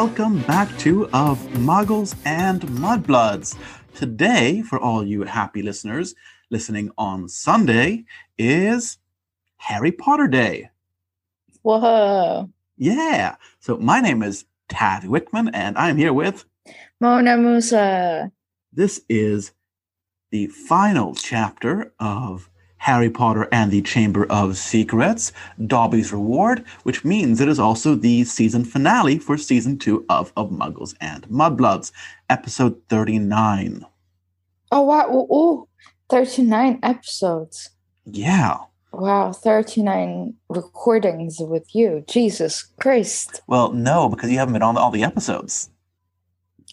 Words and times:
Welcome 0.00 0.42
back 0.42 0.78
to 0.78 1.08
Of 1.12 1.40
Muggles 1.54 2.14
and 2.24 2.60
Mudbloods. 2.60 3.58
Today, 3.96 4.62
for 4.62 4.78
all 4.78 5.04
you 5.04 5.24
happy 5.24 5.60
listeners 5.60 6.14
listening 6.50 6.92
on 6.96 7.28
Sunday, 7.28 8.04
is 8.38 8.98
Harry 9.56 9.90
Potter 9.90 10.28
Day. 10.28 10.70
Whoa. 11.62 12.48
Yeah. 12.76 13.34
So 13.58 13.76
my 13.78 14.00
name 14.00 14.22
is 14.22 14.44
Tad 14.68 15.02
Wickman, 15.02 15.50
and 15.52 15.76
I'm 15.76 15.96
here 15.96 16.12
with 16.12 16.44
Mona 17.00 17.36
Musa. 17.36 18.30
this 18.72 19.00
is 19.08 19.50
the 20.30 20.46
final 20.46 21.16
chapter 21.16 21.92
of 21.98 22.48
Harry 22.88 23.10
Potter 23.10 23.46
and 23.52 23.70
the 23.70 23.82
Chamber 23.82 24.24
of 24.30 24.56
Secrets, 24.56 25.30
Dobby's 25.66 26.10
Reward, 26.10 26.64
which 26.84 27.04
means 27.04 27.38
it 27.38 27.46
is 27.46 27.58
also 27.58 27.94
the 27.94 28.24
season 28.24 28.64
finale 28.64 29.18
for 29.18 29.36
season 29.36 29.78
two 29.78 30.06
of 30.08 30.32
Of 30.38 30.48
Muggles 30.48 30.94
and 30.98 31.28
Mudbloods, 31.28 31.92
episode 32.30 32.80
39. 32.88 33.84
Oh, 34.72 34.80
wow. 34.80 35.06
Ooh, 35.10 35.34
ooh, 35.34 35.68
39 36.08 36.78
episodes. 36.82 37.68
Yeah. 38.06 38.56
Wow, 38.94 39.34
39 39.34 40.32
recordings 40.48 41.40
with 41.40 41.74
you. 41.74 42.02
Jesus 42.08 42.62
Christ. 42.80 43.42
Well, 43.46 43.70
no, 43.74 44.08
because 44.08 44.30
you 44.30 44.38
haven't 44.38 44.54
been 44.54 44.62
on 44.62 44.78
all 44.78 44.90
the 44.90 45.04
episodes. 45.04 45.68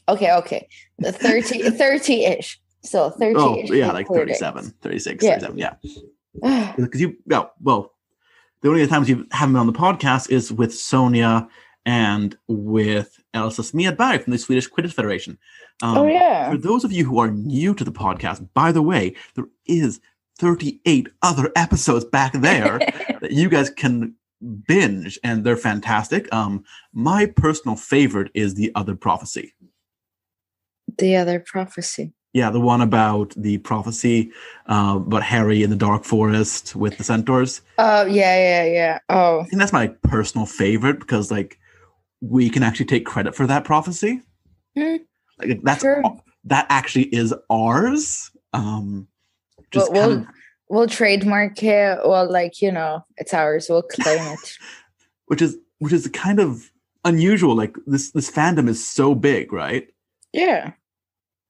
Okay, 0.07 0.31
okay. 0.31 0.69
The 0.97 1.11
30 1.11 1.63
30-ish. 1.77 2.61
So 2.85 3.09
30 3.09 3.35
Oh, 3.37 3.55
yeah, 3.73 3.91
like 3.91 4.07
37, 4.07 4.73
36, 4.81 5.23
Yeah. 5.23 5.39
37, 5.39 5.57
yeah. 5.57 6.73
because 6.77 6.99
you 6.99 7.15
yeah 7.25 7.45
well 7.61 7.93
the 8.61 8.67
only 8.69 8.85
times 8.87 9.07
you 9.07 9.25
haven't 9.31 9.53
been 9.53 9.59
on 9.59 9.67
the 9.67 9.73
podcast 9.73 10.29
is 10.29 10.51
with 10.51 10.75
sonia 10.75 11.47
and 11.85 12.37
with 12.49 13.17
elsa 13.33 13.61
smiadberg 13.61 14.21
from 14.23 14.31
the 14.31 14.37
swedish 14.37 14.69
quidditch 14.69 14.91
federation 14.91 15.37
um, 15.81 15.97
oh, 15.97 16.07
yeah. 16.07 16.51
for 16.51 16.57
those 16.57 16.83
of 16.83 16.91
you 16.91 17.05
who 17.05 17.19
are 17.19 17.31
new 17.31 17.73
to 17.73 17.85
the 17.85 17.91
podcast 17.91 18.45
by 18.53 18.69
the 18.73 18.81
way 18.81 19.15
there 19.35 19.45
is 19.65 20.01
38 20.39 21.07
other 21.21 21.49
episodes 21.55 22.03
back 22.03 22.33
there 22.33 22.79
that 23.21 23.31
you 23.31 23.47
guys 23.47 23.69
can 23.69 24.13
binge 24.67 25.17
and 25.23 25.45
they're 25.45 25.55
fantastic 25.55 26.27
um 26.33 26.65
my 26.91 27.25
personal 27.25 27.77
favorite 27.77 28.29
is 28.33 28.55
the 28.55 28.73
other 28.75 28.93
prophecy 28.93 29.53
the 30.97 31.15
other 31.15 31.39
prophecy. 31.39 32.13
Yeah 32.35 32.49
the 32.51 32.59
one 32.59 32.81
about 32.81 33.33
the 33.37 33.57
prophecy 33.59 34.29
uh, 34.69 34.95
about 34.97 35.23
harry 35.23 35.63
in 35.63 35.69
the 35.71 35.75
dark 35.87 36.03
forest 36.03 36.75
with 36.75 36.97
the 36.97 37.03
centaurs 37.03 37.61
Oh, 37.77 38.05
yeah, 38.05 38.35
yeah, 38.37 38.65
yeah. 38.79 38.99
Oh, 39.09 39.39
I 39.41 39.43
think 39.45 39.59
that's 39.59 39.73
my 39.73 39.87
personal 40.03 40.45
favorite 40.45 40.99
because 40.99 41.31
like 41.31 41.57
we 42.21 42.49
can 42.49 42.63
actually 42.63 42.85
take 42.87 43.05
credit 43.05 43.35
for 43.35 43.45
that 43.47 43.63
prophecy. 43.65 44.21
Hmm. 44.77 44.97
Like 45.39 45.59
that's 45.63 45.81
Sure. 45.81 46.01
that 46.45 46.65
actually 46.69 47.07
is 47.13 47.33
ours. 47.49 48.31
Um 48.53 49.07
just 49.71 49.91
we'll, 49.91 50.11
of, 50.19 50.25
we'll 50.69 50.87
trademark 50.87 51.61
it. 51.63 51.99
Well, 52.05 52.31
like, 52.31 52.61
you 52.61 52.71
know, 52.71 53.03
it's 53.17 53.33
ours. 53.33 53.67
We'll 53.69 53.81
claim 53.83 54.19
it. 54.33 54.57
which 55.27 55.41
is 55.41 55.57
which 55.79 55.93
is 55.93 56.07
kind 56.13 56.39
of 56.39 56.71
unusual. 57.03 57.55
Like 57.55 57.75
this 57.85 58.11
this 58.11 58.31
fandom 58.31 58.69
is 58.69 58.79
so 58.87 59.13
big, 59.15 59.51
right? 59.51 59.87
Yeah. 60.31 60.71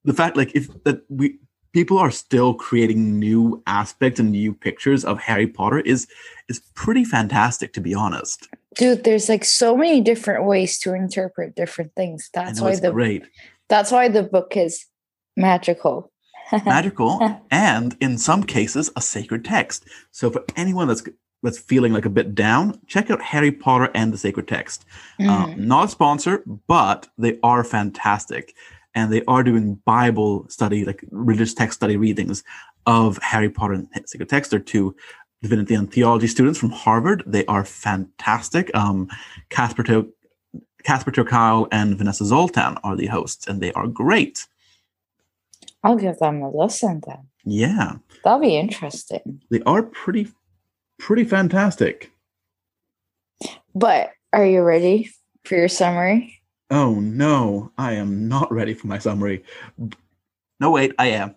The 0.05 0.13
fact 0.13 0.37
like 0.37 0.55
if 0.55 0.67
that 0.83 1.01
we 1.09 1.37
people 1.73 1.97
are 1.97 2.11
still 2.11 2.53
creating 2.53 3.19
new 3.19 3.61
aspects 3.67 4.19
and 4.19 4.31
new 4.31 4.53
pictures 4.53 5.03
of 5.03 5.19
Harry 5.19 5.47
Potter 5.47 5.79
is 5.79 6.07
is 6.47 6.59
pretty 6.75 7.03
fantastic 7.03 7.73
to 7.73 7.81
be 7.81 7.93
honest. 7.93 8.47
Dude, 8.75 9.03
there's 9.03 9.29
like 9.29 9.43
so 9.45 9.75
many 9.75 10.01
different 10.01 10.45
ways 10.45 10.79
to 10.79 10.93
interpret 10.93 11.55
different 11.55 11.93
things. 11.95 12.29
That's 12.33 12.61
why 12.61 12.75
the 12.75 12.91
great. 12.91 13.23
that's 13.67 13.91
why 13.91 14.07
the 14.09 14.23
book 14.23 14.55
is 14.55 14.85
magical. 15.35 16.11
magical 16.65 17.41
and 17.49 17.97
in 17.99 18.19
some 18.19 18.43
cases 18.43 18.91
a 18.95 19.01
sacred 19.01 19.43
text 19.43 19.83
so 20.11 20.29
for 20.29 20.43
anyone 20.55 20.87
that's 20.87 21.03
that's 21.41 21.57
feeling 21.57 21.91
like 21.91 22.05
a 22.05 22.09
bit 22.09 22.35
down 22.35 22.79
check 22.85 23.09
out 23.09 23.19
harry 23.19 23.51
potter 23.51 23.89
and 23.95 24.13
the 24.13 24.17
sacred 24.17 24.47
text 24.47 24.85
Mm. 25.19 25.27
um, 25.27 25.67
not 25.67 25.85
a 25.85 25.87
sponsor 25.87 26.43
but 26.67 27.07
they 27.17 27.39
are 27.41 27.63
fantastic 27.63 28.53
and 28.95 29.11
they 29.13 29.21
are 29.27 29.43
doing 29.43 29.75
bible 29.85 30.47
study 30.49 30.85
like 30.85 31.03
religious 31.11 31.53
text 31.53 31.77
study 31.79 31.97
readings 31.97 32.43
of 32.87 33.17
harry 33.19 33.49
potter 33.49 33.73
and 33.73 33.87
sacred 34.05 34.29
text 34.29 34.49
they're 34.51 34.59
two 34.59 34.95
divinity 35.41 35.75
and 35.75 35.91
theology 35.91 36.27
students 36.27 36.57
from 36.57 36.69
harvard 36.71 37.21
they 37.27 37.45
are 37.45 37.63
fantastic 37.65 38.73
um 38.75 39.07
casper 39.49 39.83
to 39.83 40.11
casper 40.83 41.11
ter 41.11 41.23
Kuile 41.23 41.67
and 41.71 41.97
vanessa 41.97 42.25
zoltan 42.25 42.77
are 42.83 42.95
the 42.95 43.07
hosts 43.07 43.47
and 43.47 43.61
they 43.61 43.71
are 43.73 43.87
great 43.87 44.47
I'll 45.83 45.95
give 45.97 46.17
them 46.17 46.41
a 46.41 46.49
listen 46.49 47.01
then. 47.05 47.27
yeah 47.43 47.97
That'll 48.23 48.39
be 48.39 48.57
interesting. 48.57 49.41
they 49.51 49.61
are 49.67 49.83
pretty 49.83 50.29
pretty 50.97 51.23
fantastic 51.25 52.11
But 53.75 54.11
are 54.33 54.45
you 54.45 54.61
ready 54.61 55.09
for 55.43 55.55
your 55.55 55.67
summary? 55.67 56.34
Oh 56.71 56.95
no 56.95 57.71
i 57.77 57.93
am 57.93 58.27
not 58.27 58.51
ready 58.51 58.73
for 58.73 58.87
my 58.87 58.97
summary 58.97 59.43
no 60.59 60.71
wait 60.71 60.93
i 60.97 61.07
am 61.07 61.35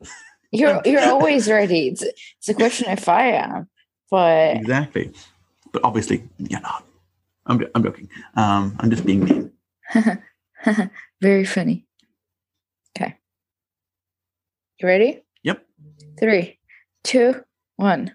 You're 0.50 0.80
you're 0.86 1.02
always 1.02 1.48
ready. 1.48 1.88
It's, 1.88 2.02
it's 2.02 2.48
a 2.48 2.54
question 2.54 2.88
if 2.88 3.06
I 3.06 3.32
am. 3.32 3.68
But 4.10 4.56
exactly 4.56 5.12
but 5.72 5.84
obviously 5.84 6.26
you're 6.38 6.62
not 6.62 6.84
i'm, 7.46 7.62
I'm 7.74 7.82
joking 7.82 8.08
um 8.36 8.74
i'm 8.80 8.90
just 8.90 9.04
being 9.04 9.24
mean 9.24 9.52
very 11.20 11.44
funny. 11.44 11.86
Okay. 12.96 13.16
You 14.80 14.88
ready? 14.88 15.22
Yep. 15.42 15.66
Three, 16.18 16.58
two, 17.04 17.44
one. 17.76 18.14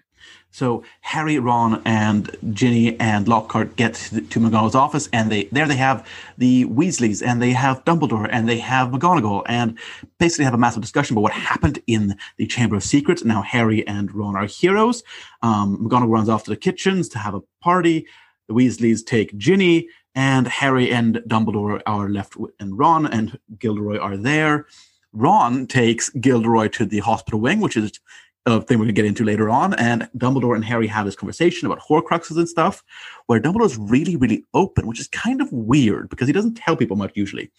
So 0.54 0.84
harry 1.00 1.38
ron 1.38 1.82
and 1.84 2.30
ginny 2.52 2.98
and 3.00 3.26
lockhart 3.26 3.74
get 3.76 3.94
to, 3.94 4.20
mcgonagall's 4.38 4.76
office 4.76 5.08
and 5.12 5.30
they 5.32 5.44
there 5.46 5.66
they 5.66 5.76
have 5.76 6.06
the 6.38 6.64
weasleys 6.66 7.26
and 7.26 7.42
they 7.42 7.52
have 7.52 7.84
dumbledore 7.84 8.28
and 8.30 8.48
they 8.48 8.58
have 8.58 8.88
mcgonagall 8.90 9.42
and 9.46 9.76
basically 10.18 10.44
have 10.44 10.54
a 10.54 10.58
massive 10.58 10.82
discussion 10.82 11.14
about 11.14 11.22
what 11.22 11.32
happened 11.32 11.78
in 11.86 12.16
the 12.36 12.46
chamber 12.46 12.76
of 12.76 12.82
secrets. 12.82 13.22
And 13.22 13.32
how 13.32 13.42
harry 13.42 13.86
and 13.86 14.14
ron 14.14 14.36
are 14.36 14.46
heroes. 14.46 15.02
Um, 15.42 15.78
mcgonagall 15.78 16.10
runs 16.10 16.28
off 16.28 16.44
to 16.44 16.50
the 16.50 16.56
kitchens 16.56 17.08
to 17.10 17.18
have 17.18 17.34
a 17.34 17.42
party. 17.60 18.06
The 18.48 18.54
weasleys 18.54 19.04
take 19.04 19.36
ginny 19.36 19.88
and 20.14 20.46
harry 20.46 20.92
and 20.92 21.16
dumbledore 21.26 21.82
are 21.86 22.08
left 22.08 22.36
with, 22.36 22.52
and 22.60 22.78
ron 22.78 23.06
and 23.06 23.38
gilderoy 23.58 23.98
are 23.98 24.16
there. 24.16 24.66
Ron 25.12 25.66
takes 25.66 26.10
gilderoy 26.10 26.68
to 26.68 26.84
the 26.84 27.00
hospital 27.00 27.40
wing 27.40 27.60
which 27.60 27.76
is 27.76 28.00
thing 28.44 28.78
we're 28.78 28.84
going 28.84 28.88
to 28.88 28.92
get 28.92 29.04
into 29.04 29.24
later 29.24 29.48
on. 29.48 29.74
And 29.74 30.08
Dumbledore 30.16 30.54
and 30.54 30.64
Harry 30.64 30.86
have 30.86 31.06
this 31.06 31.16
conversation 31.16 31.66
about 31.66 31.80
Horcruxes 31.80 32.36
and 32.36 32.48
stuff, 32.48 32.84
where 33.26 33.40
Dumbledore's 33.40 33.78
really, 33.78 34.16
really 34.16 34.44
open, 34.54 34.86
which 34.86 35.00
is 35.00 35.08
kind 35.08 35.40
of 35.40 35.50
weird 35.52 36.08
because 36.10 36.26
he 36.26 36.32
doesn't 36.32 36.54
tell 36.54 36.76
people 36.76 36.96
much 36.96 37.12
usually. 37.14 37.50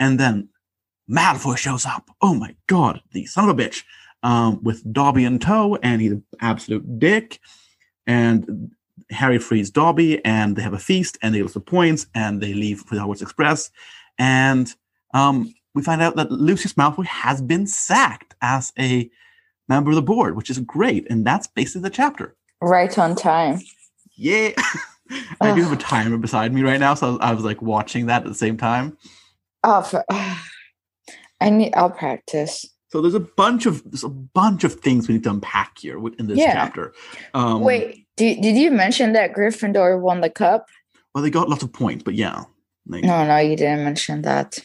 And 0.00 0.18
then 0.18 0.48
Malfoy 1.10 1.56
shows 1.56 1.86
up. 1.86 2.10
Oh 2.20 2.34
my 2.34 2.54
god, 2.66 3.00
the 3.12 3.26
son 3.26 3.48
of 3.48 3.58
a 3.58 3.62
bitch, 3.62 3.84
um, 4.22 4.62
with 4.62 4.92
Dobby 4.92 5.24
in 5.24 5.38
tow, 5.38 5.78
and 5.82 6.00
he's 6.00 6.12
an 6.12 6.24
absolute 6.40 6.98
dick. 6.98 7.40
And 8.06 8.72
Harry 9.10 9.38
frees 9.38 9.70
Dobby, 9.70 10.24
and 10.24 10.56
they 10.56 10.62
have 10.62 10.72
a 10.72 10.78
feast, 10.78 11.18
and 11.22 11.34
they 11.34 11.42
lose 11.42 11.54
of 11.54 11.64
points, 11.64 12.06
and 12.14 12.40
they 12.40 12.54
leave 12.54 12.80
for 12.80 12.96
the 12.96 13.00
Hogwarts 13.00 13.22
Express. 13.22 13.70
And 14.18 14.72
um, 15.14 15.54
we 15.74 15.82
find 15.82 16.02
out 16.02 16.16
that 16.16 16.32
Lucius 16.32 16.74
Malfoy 16.74 17.06
has 17.06 17.40
been 17.40 17.66
sacked 17.66 18.34
as 18.42 18.72
a 18.78 19.08
member 19.68 19.90
of 19.90 19.96
the 19.96 20.02
board, 20.02 20.36
which 20.36 20.50
is 20.50 20.58
great. 20.60 21.10
And 21.10 21.26
that's 21.26 21.46
basically 21.46 21.82
the 21.82 21.90
chapter. 21.90 22.34
Right 22.60 22.96
on 22.98 23.14
time. 23.14 23.60
Yeah. 24.16 24.50
I 25.40 25.54
do 25.54 25.62
have 25.62 25.72
a 25.72 25.76
timer 25.76 26.16
beside 26.16 26.52
me 26.52 26.62
right 26.62 26.80
now. 26.80 26.94
So 26.94 27.18
I 27.20 27.32
was 27.32 27.44
like 27.44 27.62
watching 27.62 28.06
that 28.06 28.22
at 28.22 28.28
the 28.28 28.34
same 28.34 28.56
time. 28.56 28.96
Oh, 29.62 29.82
for, 29.82 30.04
I 31.40 31.50
need. 31.50 31.74
I'll 31.74 31.90
practice. 31.90 32.64
So 32.88 33.00
there's 33.00 33.14
a 33.14 33.20
bunch 33.20 33.66
of 33.66 33.82
there's 33.84 34.04
a 34.04 34.08
bunch 34.08 34.64
of 34.64 34.74
things 34.80 35.08
we 35.08 35.14
need 35.14 35.24
to 35.24 35.30
unpack 35.30 35.78
here 35.78 35.98
in 36.18 36.26
this 36.26 36.38
Yeah. 36.38 36.52
chapter. 36.54 36.92
Um, 37.34 37.62
Wait, 37.62 38.06
did, 38.16 38.40
did 38.40 38.56
you 38.56 38.70
mention 38.70 39.12
that 39.12 39.32
Gryffindor 39.34 40.00
won 40.00 40.20
the 40.20 40.30
cup? 40.30 40.66
Well, 41.14 41.22
they 41.22 41.30
got 41.30 41.48
lots 41.48 41.62
of 41.62 41.72
points, 41.72 42.04
but 42.04 42.14
yeah, 42.14 42.44
like, 42.86 43.04
No, 43.04 43.26
no, 43.26 43.38
you 43.38 43.56
didn't 43.56 43.84
mention 43.84 44.22
that. 44.22 44.58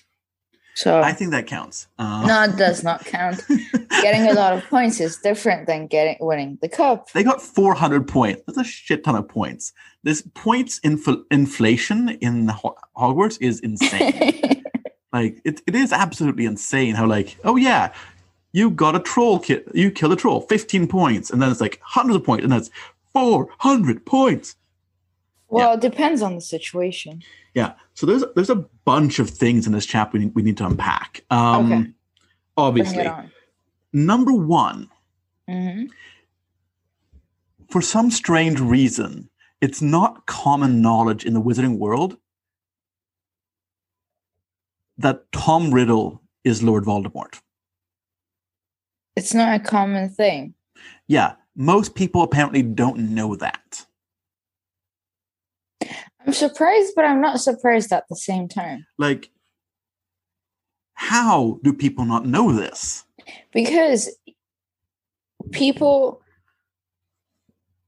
So 0.76 1.02
I 1.02 1.12
think 1.12 1.32
that 1.32 1.48
counts. 1.48 1.88
Uh, 2.00 2.26
no, 2.26 2.44
it 2.44 2.58
does 2.58 2.84
not 2.84 3.04
count. 3.06 3.42
Getting 4.02 4.28
a 4.28 4.34
lot 4.34 4.54
of 4.54 4.64
points 4.70 5.00
is 5.00 5.18
different 5.18 5.68
than 5.68 5.88
getting 5.88 6.16
winning 6.20 6.58
the 6.62 6.70
cup. 6.70 7.12
They 7.12 7.24
got 7.24 7.42
400 7.42 8.08
points. 8.08 8.42
That's 8.48 8.58
a 8.58 8.64
shit 8.64 9.04
ton 9.04 9.16
of 9.16 9.28
points. 9.28 9.74
This 10.04 10.24
points 10.34 10.80
infl- 10.80 11.24
inflation 11.30 12.10
in 12.22 12.48
Ho- 12.48 12.78
Hogwarts 12.98 13.38
is 13.42 13.60
insane. 13.60 14.64
like 15.14 15.42
it, 15.44 15.62
it 15.68 15.76
is 15.76 15.92
absolutely 15.92 16.46
insane 16.46 16.96
how 16.96 17.06
like 17.06 17.38
oh 17.44 17.56
yeah 17.56 17.94
you 18.54 18.72
got 18.72 18.96
a 18.96 19.00
troll 19.00 19.40
kit 19.40 19.68
you 19.74 19.92
killed 19.92 20.14
a 20.14 20.16
troll 20.16 20.42
15 20.42 20.88
points 20.88 21.30
and 21.30 21.42
then 21.42 21.52
it's 21.52 21.62
like 21.62 21.80
hundreds 21.84 22.18
of 22.18 22.24
points 22.24 22.44
and 22.44 22.52
that's 22.52 22.70
400 23.14 24.06
points 24.06 24.56
Well, 25.52 25.74
it 25.74 25.82
depends 25.82 26.22
on 26.22 26.36
the 26.36 26.42
situation. 26.42 27.24
Yeah. 27.54 27.74
So 27.94 28.06
there's 28.06 28.24
there's 28.36 28.50
a 28.50 28.66
bunch 28.86 29.20
of 29.20 29.30
things 29.30 29.68
in 29.68 29.74
this 29.74 29.86
chapter 29.86 30.18
we 30.18 30.26
need, 30.26 30.36
we 30.36 30.42
need 30.42 30.58
to 30.58 30.66
unpack. 30.66 31.24
Um, 31.30 31.72
Okay. 31.72 31.92
Obviously, 32.58 33.08
on. 33.08 33.32
number 33.94 34.34
one, 34.34 34.90
hmm 35.48 35.86
for 37.70 37.82
some 37.82 38.12
strange 38.12 38.60
reason, 38.60 39.30
it's 39.62 39.82
not 39.82 40.26
common 40.26 40.82
knowledge 40.82 41.24
in 41.24 41.34
the 41.34 41.42
wizarding 41.42 41.78
world 41.78 42.18
that 44.98 45.32
Tom 45.32 45.74
Riddle 45.74 46.22
is 46.44 46.62
Lord 46.62 46.84
Voldemort. 46.84 47.40
It's 49.16 49.34
not 49.34 49.56
a 49.56 49.60
common 49.64 50.10
thing. 50.10 50.54
Yeah, 51.08 51.36
most 51.56 51.96
people 51.96 52.24
apparently 52.24 52.62
don't 52.62 52.98
know 52.98 53.36
that. 53.38 53.86
I'm 56.26 56.34
surprised, 56.34 56.94
but 56.96 57.06
I'm 57.06 57.22
not 57.22 57.40
surprised 57.42 57.92
at 57.92 58.06
the 58.10 58.16
same 58.16 58.48
time 58.48 58.86
Like, 58.98 59.30
how 60.94 61.60
do 61.64 61.74
people 61.74 62.06
not 62.06 62.26
know 62.26 62.52
this? 62.54 63.04
because 63.54 64.10
people 65.52 66.22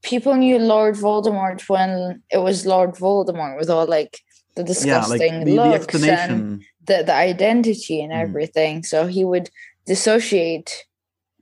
people 0.03 0.35
knew 0.35 0.59
Lord 0.59 0.95
Voldemort 0.95 1.68
when 1.69 2.21
it 2.30 2.38
was 2.38 2.65
Lord 2.65 2.91
Voldemort 2.91 3.57
with 3.57 3.69
all 3.69 3.88
like 3.88 4.19
the 4.56 4.62
Yeah, 4.62 5.06
like 5.07 5.19
disgusting 5.21 5.39
the, 5.39 5.45
the 5.45 5.69
looks 5.69 6.03
and 6.03 6.63
the, 6.86 7.03
the 7.03 7.13
identity 7.13 8.01
and 8.03 8.12
Mm. 8.12 8.21
everything. 8.21 8.83
So 8.83 9.07
he 9.07 9.24
would 9.25 9.50
dissociate 9.86 10.86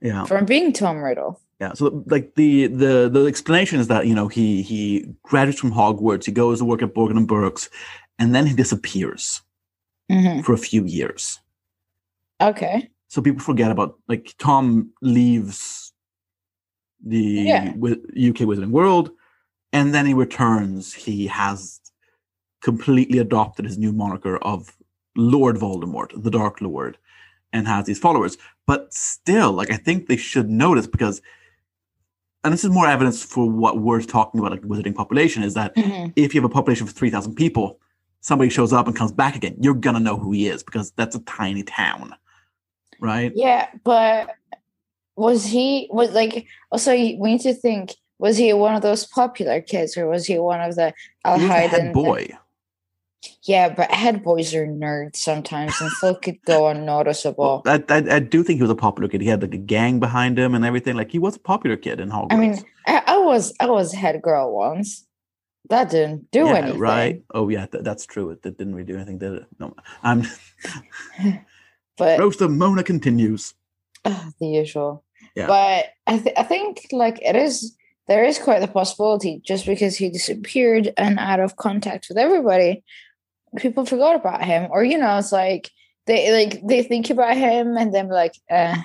Yeah. 0.00 0.24
from 0.24 0.44
being 0.46 0.72
Tom 0.72 0.98
Riddle. 1.02 1.41
Yeah, 1.62 1.74
so 1.74 2.02
like 2.14 2.34
the 2.34 2.66
the 2.66 3.08
the 3.08 3.26
explanation 3.26 3.78
is 3.78 3.86
that 3.86 4.08
you 4.08 4.16
know 4.16 4.26
he 4.26 4.62
he 4.62 5.06
graduates 5.22 5.60
from 5.60 5.72
Hogwarts, 5.72 6.24
he 6.24 6.32
goes 6.32 6.58
to 6.58 6.64
work 6.64 6.82
at 6.82 6.92
Borgin 6.92 7.16
and 7.16 7.28
Burkes, 7.28 7.70
and 8.18 8.34
then 8.34 8.46
he 8.46 8.54
disappears 8.62 9.42
hmm 10.10 10.40
for 10.40 10.54
a 10.54 10.58
few 10.58 10.82
years. 10.84 11.38
Okay. 12.40 12.90
So 13.12 13.22
people 13.22 13.42
forget 13.50 13.70
about 13.70 13.90
like 14.08 14.34
Tom 14.38 14.90
leaves 15.02 15.92
the 17.12 17.20
Yeah. 17.52 17.72
UK 18.28 18.38
Wizarding 18.48 18.70
World, 18.80 19.06
and 19.72 19.94
then 19.94 20.04
he 20.06 20.14
returns. 20.14 20.92
He 21.06 21.28
has 21.28 21.80
completely 22.60 23.18
adopted 23.18 23.66
his 23.66 23.78
new 23.78 23.92
moniker 23.92 24.36
of 24.38 24.76
Lord 25.16 25.56
Voldemort, 25.56 26.10
the 26.26 26.30
Dark 26.40 26.60
Lord, 26.60 26.98
and 27.52 27.68
has 27.68 27.86
these 27.86 28.00
followers. 28.00 28.36
But 28.66 28.92
still, 28.92 29.52
like 29.52 29.70
I 29.70 29.76
think 29.76 29.98
they 30.08 30.16
should 30.30 30.50
notice 30.50 30.88
because, 30.88 31.22
and 32.44 32.52
this 32.52 32.64
is 32.64 32.70
more 32.70 32.86
evidence 32.88 33.22
for 33.22 33.48
what 33.48 33.78
we're 33.78 34.02
talking 34.02 34.40
about, 34.40 34.52
like 34.52 34.62
wizarding 34.62 34.94
population, 34.94 35.42
is 35.42 35.54
that 35.54 35.74
Mhm. 35.76 36.12
if 36.16 36.34
you 36.34 36.40
have 36.40 36.50
a 36.50 36.52
population 36.52 36.86
of 36.86 36.92
three 36.92 37.10
thousand 37.10 37.34
people, 37.34 37.78
somebody 38.20 38.50
shows 38.50 38.72
up 38.72 38.86
and 38.86 38.96
comes 38.96 39.12
back 39.12 39.36
again, 39.36 39.56
you're 39.60 39.74
gonna 39.74 40.00
know 40.00 40.16
who 40.16 40.32
he 40.32 40.46
is 40.48 40.62
because 40.62 40.92
that's 40.92 41.14
a 41.16 41.20
tiny 41.20 41.62
town, 41.62 42.14
right? 43.00 43.32
Yeah, 43.34 43.68
but 43.84 44.30
was 45.16 45.44
he 45.44 45.88
was 45.92 46.10
like 46.12 46.46
also 46.70 46.92
we 46.92 47.16
need 47.18 47.40
to 47.42 47.52
think 47.54 47.94
was 48.18 48.36
he 48.36 48.52
one 48.52 48.74
of 48.74 48.82
those 48.82 49.04
popular 49.06 49.60
kids 49.60 49.96
or 49.96 50.08
was 50.08 50.26
he 50.26 50.38
one 50.38 50.60
of 50.60 50.74
the 50.76 50.94
I'll 51.24 51.38
He 51.38 51.46
the 51.46 51.52
hide 51.52 51.70
head 51.70 51.80
in 51.80 51.86
the- 51.88 51.92
boy. 51.92 52.28
Yeah, 53.42 53.68
but 53.68 53.90
head 53.90 54.22
boys 54.22 54.54
are 54.54 54.66
nerds 54.66 55.16
sometimes 55.16 55.80
and 55.80 55.90
still 55.92 56.14
could 56.14 56.42
go 56.44 56.68
unnoticeable. 56.68 57.62
I, 57.66 57.82
I, 57.88 58.04
I 58.16 58.18
do 58.18 58.42
think 58.42 58.58
he 58.58 58.62
was 58.62 58.70
a 58.70 58.76
popular 58.76 59.08
kid. 59.08 59.20
He 59.20 59.28
had 59.28 59.42
like 59.42 59.54
a 59.54 59.58
gang 59.58 60.00
behind 60.00 60.38
him 60.38 60.54
and 60.54 60.64
everything. 60.64 60.96
Like 60.96 61.10
he 61.10 61.18
was 61.18 61.36
a 61.36 61.40
popular 61.40 61.76
kid 61.76 62.00
in 62.00 62.10
Hogwarts. 62.10 62.32
I 62.32 62.36
mean, 62.36 62.58
I, 62.86 63.02
I 63.06 63.18
was 63.18 63.54
I 63.60 63.66
was 63.66 63.92
head 63.92 64.20
girl 64.22 64.54
once. 64.54 65.06
That 65.68 65.90
didn't 65.90 66.30
do 66.32 66.46
yeah, 66.46 66.54
anything. 66.54 66.80
right? 66.80 67.22
Oh 67.32 67.48
yeah, 67.48 67.66
th- 67.66 67.84
that's 67.84 68.04
true. 68.04 68.30
It, 68.30 68.40
it 68.44 68.58
didn't 68.58 68.74
really 68.74 68.86
do 68.86 68.96
anything, 68.96 69.18
did 69.18 69.34
it? 69.34 69.46
No, 69.58 69.74
I'm. 70.02 70.24
But 71.96 72.18
Roast 72.18 72.40
of 72.40 72.50
Mona 72.50 72.82
continues. 72.82 73.54
uh, 74.04 74.30
the 74.40 74.46
usual. 74.46 75.04
Yeah. 75.36 75.46
But 75.46 75.86
I 76.06 76.18
th- 76.18 76.34
I 76.36 76.42
think 76.42 76.86
like 76.90 77.20
it 77.22 77.36
is 77.36 77.76
there 78.08 78.24
is 78.24 78.38
quite 78.38 78.60
the 78.60 78.68
possibility 78.68 79.40
just 79.44 79.66
because 79.66 79.96
he 79.96 80.10
disappeared 80.10 80.92
and 80.96 81.18
out 81.18 81.40
of 81.40 81.56
contact 81.56 82.08
with 82.08 82.18
everybody, 82.18 82.82
people 83.56 83.86
forgot 83.86 84.16
about 84.16 84.44
him. 84.44 84.68
Or 84.70 84.84
you 84.84 84.98
know, 84.98 85.18
it's 85.18 85.32
like 85.32 85.70
they 86.06 86.32
like 86.32 86.60
they 86.66 86.82
think 86.82 87.10
about 87.10 87.36
him 87.36 87.76
and 87.76 87.94
then 87.94 88.08
like, 88.08 88.34
uh, 88.50 88.76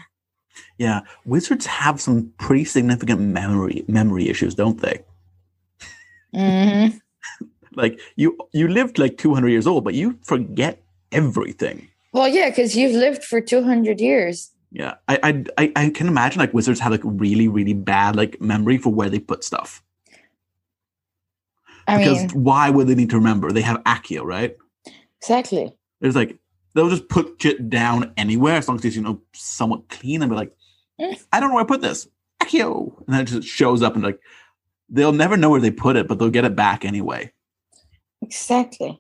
Yeah, 0.78 1.02
wizards 1.26 1.66
have 1.66 2.02
some 2.02 2.34
pretty 2.40 2.66
significant 2.66 3.22
memory 3.22 3.84
memory 3.88 4.30
issues, 4.30 4.56
don't 4.56 4.82
they? 4.82 5.04
mhm. 6.34 7.00
Like 7.76 8.00
you 8.16 8.36
you 8.54 8.68
lived 8.68 8.98
like 8.98 9.18
200 9.18 9.50
years 9.50 9.68
old, 9.68 9.84
but 9.84 9.94
you 9.94 10.18
forget 10.24 10.82
everything. 11.12 11.88
well, 12.12 12.28
yeah, 12.28 12.50
because 12.50 12.76
you've 12.76 12.96
lived 12.96 13.24
for 13.24 13.40
two 13.42 13.62
hundred 13.64 14.02
years. 14.02 14.52
Yeah, 14.72 14.96
I 15.08 15.44
I 15.58 15.72
I 15.76 15.90
can 15.92 16.08
imagine 16.08 16.40
like 16.40 16.54
wizards 16.54 16.80
have 16.80 16.92
like 16.92 17.02
really 17.04 17.48
really 17.48 17.74
bad 17.74 18.16
like 18.16 18.42
memory 18.42 18.78
for 18.78 18.92
where 18.92 19.10
they 19.10 19.20
put 19.20 19.44
stuff. 19.44 19.84
I 21.88 21.98
because 22.00 22.34
mean, 22.34 22.44
why 22.44 22.70
would 22.70 22.88
they 22.88 22.96
need 22.96 23.10
to 23.12 23.18
remember? 23.18 23.52
They 23.52 23.62
have 23.62 23.84
Accio, 23.84 24.24
right? 24.24 24.56
exactly. 25.22 25.74
It's 26.02 26.16
like 26.16 26.38
they'll 26.76 26.90
just 26.90 27.10
put 27.10 27.42
shit 27.42 27.70
down 27.70 28.14
anywhere 28.18 28.56
as 28.58 28.68
long 28.68 28.78
as 28.78 28.86
it's 28.86 28.96
you 28.96 29.02
know 29.02 29.22
somewhat 29.34 29.90
clean 29.90 30.22
and 30.22 30.30
be 30.30 30.36
like, 30.36 30.54
Mm. 31.00 31.16
I 31.32 31.40
don't 31.40 31.50
know 31.50 31.56
where 31.56 31.64
I 31.64 31.68
put 31.68 31.82
this. 31.82 32.08
Accio, 32.42 32.98
and 33.06 33.14
then 33.14 33.22
it 33.22 33.26
just 33.26 33.48
shows 33.48 33.84
up 33.84 33.94
and 33.96 34.04
like 34.04 34.20
they'll 34.90 35.12
never 35.12 35.38
know 35.38 35.50
where 35.52 35.62
they 35.62 35.70
put 35.72 35.96
it, 35.96 36.08
but 36.08 36.18
they'll 36.18 36.30
get 36.32 36.44
it 36.46 36.56
back 36.56 36.84
anyway. 36.86 37.32
Exactly. 38.22 39.00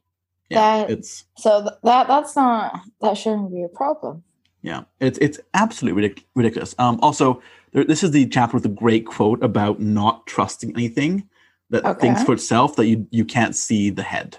Yeah, 0.49 0.59
That- 0.85 0.91
it's 0.91 1.25
So 1.37 1.61
th- 1.61 1.73
that 1.83 2.07
that's 2.07 2.35
not 2.35 2.81
that 3.01 3.17
shouldn't 3.17 3.51
be 3.51 3.63
a 3.63 3.67
problem. 3.67 4.23
yeah, 4.61 4.83
it's 4.99 5.17
it's 5.19 5.39
absolutely 5.53 6.01
ridic- 6.09 6.23
ridiculous. 6.35 6.73
Um, 6.79 6.99
also, 7.01 7.41
there, 7.73 7.83
this 7.83 8.03
is 8.03 8.11
the 8.11 8.27
chapter 8.27 8.55
with 8.57 8.65
a 8.65 8.69
great 8.69 9.05
quote 9.05 9.43
about 9.43 9.79
not 9.81 10.25
trusting 10.27 10.71
anything 10.75 11.27
that 11.69 11.85
Okay. 11.85 11.99
thinks 11.99 12.23
for 12.23 12.33
itself 12.33 12.75
that 12.77 12.87
you 12.87 13.07
you 13.11 13.25
can't 13.25 13.55
see 13.55 13.89
the 13.89 14.03
head. 14.03 14.37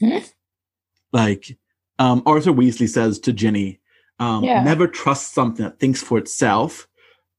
Hmm. 0.00 0.18
Like, 1.12 1.58
um, 1.98 2.22
Arthur 2.26 2.52
Weasley 2.52 2.88
says 2.88 3.18
to 3.20 3.32
Ginny, 3.32 3.80
um, 4.18 4.44
Yeah. 4.44 4.62
"Never 4.62 4.86
trust 4.86 5.34
something 5.34 5.64
that 5.64 5.78
thinks 5.80 6.02
for 6.02 6.18
itself, 6.18 6.88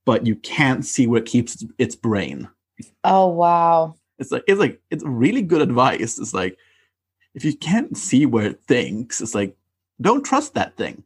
but 0.05 0.25
you 0.27 0.35
can't 0.35 0.85
see 0.85 1.07
where 1.07 1.21
it 1.21 1.27
keeps 1.27 1.63
its 1.77 1.95
brain." 1.95 2.49
Oh 3.03 3.27
wow. 3.27 3.95
It's 4.19 4.31
like 4.31 4.43
it's 4.47 4.59
like 4.59 4.81
it's 4.91 5.03
really 5.05 5.41
good 5.41 5.61
advice. 5.61 6.19
It's 6.19 6.33
like 6.33 6.57
if 7.33 7.45
you 7.45 7.55
can't 7.55 7.97
see 7.97 8.25
where 8.25 8.45
it 8.45 8.61
thinks, 8.67 9.21
it's 9.21 9.33
like 9.33 9.55
don't 10.01 10.23
trust 10.25 10.53
that 10.55 10.75
thing. 10.77 11.03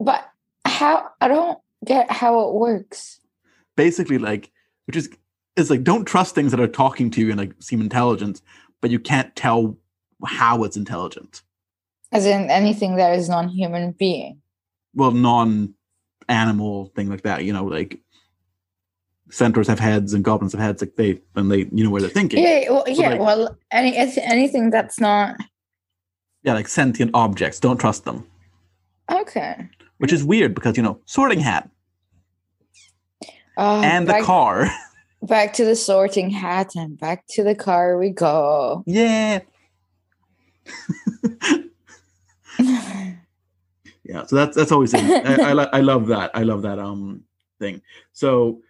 But 0.00 0.28
how 0.64 1.10
I 1.20 1.28
don't 1.28 1.58
get 1.84 2.10
how 2.10 2.48
it 2.48 2.54
works. 2.54 3.20
Basically 3.76 4.18
like 4.18 4.50
which 4.86 4.96
is 4.96 5.08
it's 5.56 5.70
like 5.70 5.82
don't 5.84 6.04
trust 6.04 6.34
things 6.34 6.50
that 6.50 6.60
are 6.60 6.66
talking 6.68 7.10
to 7.10 7.20
you 7.20 7.30
and 7.30 7.38
like 7.38 7.52
seem 7.60 7.80
intelligent 7.80 8.40
but 8.80 8.90
you 8.90 8.98
can't 8.98 9.34
tell 9.36 9.76
how 10.26 10.62
it's 10.64 10.76
intelligent 10.76 11.42
As 12.12 12.26
in 12.26 12.50
anything 12.50 12.96
that 12.96 13.16
is 13.18 13.28
non-human 13.28 13.92
being. 13.92 14.40
well 14.94 15.10
non 15.10 15.74
animal 16.28 16.86
thing 16.96 17.08
like 17.10 17.22
that 17.22 17.44
you 17.44 17.52
know 17.52 17.64
like 17.64 18.00
centaurs 19.30 19.66
have 19.68 19.78
heads 19.80 20.12
and 20.14 20.24
goblins 20.24 20.52
have 20.52 20.60
heads 20.60 20.82
like 20.82 20.96
they 20.96 21.20
and 21.34 21.50
they 21.50 21.60
you 21.72 21.82
know 21.84 21.90
where 21.90 22.00
they're 22.00 22.10
thinking 22.10 22.42
Yeah, 22.42 22.70
well, 22.70 22.84
yeah. 22.86 23.08
like- 23.10 23.20
well, 23.20 23.56
any 23.70 23.96
anything 23.96 24.70
that's 24.70 25.00
not 25.00 25.36
yeah 26.42 26.54
like 26.54 26.68
sentient 26.68 27.10
objects 27.14 27.58
don't 27.58 27.78
trust 27.78 28.04
them 28.04 28.26
okay. 29.10 29.68
which 29.98 30.12
is 30.12 30.22
weird 30.24 30.54
because 30.54 30.76
you 30.76 30.82
know 30.82 31.00
sorting 31.06 31.40
hat 31.40 31.68
Uh, 33.56 33.82
and 33.84 34.08
the 34.08 34.20
car 34.22 34.68
back 35.22 35.52
to 35.54 35.64
the 35.64 35.76
sorting 35.76 36.30
hat 36.30 36.70
and 36.76 36.98
back 36.98 37.24
to 37.28 37.42
the 37.44 37.54
car 37.54 37.96
we 37.98 38.10
go. 38.10 38.82
yeah 38.86 39.40
yeah 44.04 44.24
so 44.26 44.36
that's 44.36 44.56
that's 44.56 44.72
always 44.72 44.94
I, 44.94 44.98
I, 45.24 45.50
I 45.52 45.80
love 45.80 46.06
that 46.08 46.30
i 46.34 46.42
love 46.42 46.62
that 46.62 46.78
um 46.78 47.22
thing 47.60 47.82
so 48.12 48.60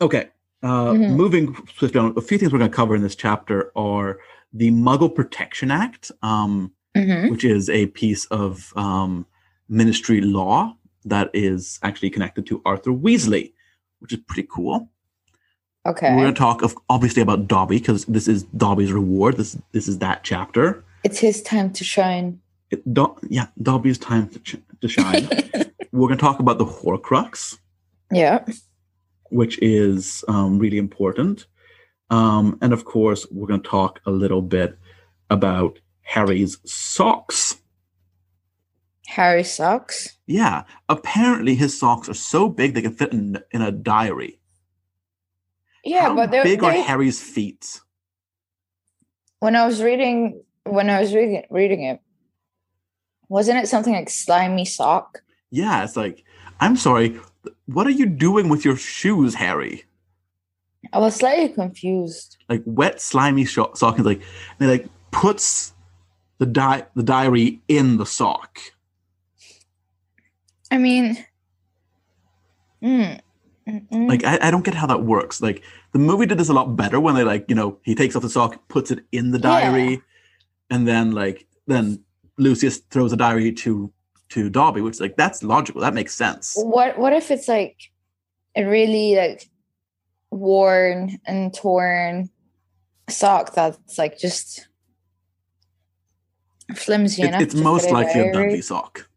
okay 0.00 0.28
uh 0.62 0.92
Mhm. 0.92 1.10
moving 1.10 1.56
swiftly 1.76 2.00
on 2.00 2.14
a 2.16 2.20
few 2.20 2.38
things 2.38 2.52
we're 2.52 2.58
going 2.58 2.70
to 2.70 2.76
cover 2.76 2.94
in 2.96 3.02
this 3.02 3.14
chapter 3.16 3.70
are 3.76 4.18
the 4.52 4.70
muggle 4.70 5.14
protection 5.14 5.70
act 5.70 6.10
um 6.22 6.72
Mhm. 6.96 7.30
which 7.30 7.44
is 7.44 7.68
a 7.70 7.86
piece 7.86 8.24
of 8.26 8.72
um 8.76 9.26
ministry 9.68 10.20
law 10.20 10.74
that 11.08 11.30
is 11.34 11.78
actually 11.82 12.10
connected 12.10 12.46
to 12.46 12.60
arthur 12.64 12.90
weasley 12.90 13.52
which 14.00 14.12
is 14.12 14.20
pretty 14.26 14.46
cool 14.50 14.90
Okay. 15.86 16.10
we're 16.14 16.22
going 16.22 16.34
to 16.34 16.38
talk 16.38 16.62
of 16.62 16.76
obviously 16.88 17.22
about 17.22 17.48
dobby 17.48 17.78
because 17.78 18.04
this 18.06 18.28
is 18.28 18.42
dobby's 18.56 18.92
reward 18.92 19.36
this 19.36 19.56
this 19.72 19.88
is 19.88 19.98
that 19.98 20.22
chapter 20.24 20.84
it's 21.04 21.18
his 21.18 21.40
time 21.42 21.72
to 21.72 21.84
shine. 21.84 22.40
it, 22.70 22.82
Do- 22.92 23.16
yeah 23.28 23.46
dobby's 23.62 23.98
time 23.98 24.28
to, 24.28 24.38
ch- 24.40 24.56
to 24.80 24.88
shine 24.88 25.28
we're 25.92 26.08
going 26.08 26.18
to 26.18 26.22
talk 26.24 26.40
about 26.40 26.58
the 26.58 26.66
horcrux 26.66 27.58
Yeah. 28.12 28.44
which 29.30 29.58
is 29.62 30.24
um, 30.28 30.58
really 30.58 30.78
important. 30.78 31.46
Um, 32.10 32.56
and 32.62 32.72
of 32.72 32.86
course, 32.86 33.26
we're 33.30 33.46
going 33.46 33.60
to 33.62 33.68
talk 33.68 34.00
a 34.06 34.10
little 34.10 34.40
bit 34.40 34.78
about 35.28 35.78
Harry's 36.00 36.56
socks. 36.64 37.57
Harry 39.08 39.42
socks. 39.42 40.16
Yeah, 40.26 40.64
apparently 40.90 41.54
his 41.54 41.78
socks 41.78 42.10
are 42.10 42.14
so 42.14 42.48
big 42.50 42.74
they 42.74 42.82
can 42.82 42.92
fit 42.92 43.12
in, 43.12 43.38
in 43.52 43.62
a 43.62 43.72
diary. 43.72 44.38
Yeah, 45.82 46.08
How 46.08 46.14
but 46.14 46.30
they're, 46.30 46.44
big 46.44 46.62
are 46.62 46.72
they- 46.72 46.82
Harry's 46.82 47.20
feet? 47.22 47.80
when 49.40 49.54
I 49.54 49.64
was 49.66 49.80
reading 49.82 50.42
when 50.64 50.90
I 50.90 51.00
was 51.00 51.14
reading 51.14 51.44
reading 51.48 51.84
it, 51.84 52.00
wasn't 53.28 53.58
it 53.58 53.68
something 53.68 53.94
like 53.94 54.10
slimy 54.10 54.64
sock? 54.66 55.22
Yeah, 55.50 55.84
it's 55.84 55.96
like, 55.96 56.24
I'm 56.60 56.76
sorry, 56.76 57.18
what 57.66 57.86
are 57.86 57.90
you 58.02 58.04
doing 58.06 58.48
with 58.50 58.64
your 58.64 58.76
shoes, 58.76 59.34
Harry? 59.36 59.84
I 60.92 60.98
was 60.98 61.14
slightly 61.16 61.48
confused. 61.48 62.36
Like 62.48 62.62
wet, 62.66 63.00
slimy 63.00 63.44
sho- 63.46 63.72
sock. 63.74 63.96
And 63.96 64.04
like, 64.06 64.20
and 64.60 64.68
he 64.70 64.78
like 64.78 64.88
puts 65.12 65.72
the 66.38 66.46
di- 66.46 66.84
the 66.94 67.02
diary 67.02 67.60
in 67.68 67.96
the 67.96 68.06
sock. 68.06 68.58
I 70.70 70.78
mean, 70.78 71.24
mm. 72.82 73.20
Like, 73.92 74.24
I, 74.24 74.38
I 74.42 74.50
don't 74.50 74.64
get 74.64 74.74
how 74.74 74.86
that 74.86 75.02
works. 75.02 75.42
Like, 75.42 75.62
the 75.92 75.98
movie 75.98 76.24
did 76.24 76.38
this 76.38 76.48
a 76.48 76.54
lot 76.54 76.74
better 76.74 76.98
when 77.00 77.14
they 77.14 77.22
like, 77.24 77.44
you 77.48 77.54
know, 77.54 77.78
he 77.82 77.94
takes 77.94 78.16
off 78.16 78.22
the 78.22 78.30
sock, 78.30 78.66
puts 78.68 78.90
it 78.90 79.00
in 79.12 79.30
the 79.30 79.38
diary, 79.38 79.90
Yeah. 79.90 79.96
and 80.70 80.88
then 80.88 81.12
like, 81.12 81.46
then 81.66 82.02
Lucius 82.38 82.78
throws 82.90 83.10
the 83.10 83.16
diary 83.16 83.52
to 83.52 83.92
to 84.30 84.48
Dobby, 84.50 84.80
which 84.82 85.00
like 85.00 85.16
that's 85.16 85.42
logical. 85.42 85.80
That 85.82 85.94
makes 85.94 86.14
sense. 86.14 86.54
what 86.56 86.98
what 86.98 87.12
if 87.12 87.30
it's 87.30 87.48
like 87.48 87.76
a 88.56 88.64
really 88.64 89.16
like 89.16 89.48
worn 90.30 91.18
and 91.26 91.52
torn 91.54 92.30
sock 93.08 93.54
that's 93.54 93.98
like 93.98 94.18
just 94.18 94.66
flimsy 96.74 97.22
It- 97.22 97.28
enough? 97.28 97.42
it's 97.42 97.54
most 97.54 97.90
likely 97.90 98.20
a? 98.20 98.32
Dudley 98.32 98.60
sock. 98.62 99.08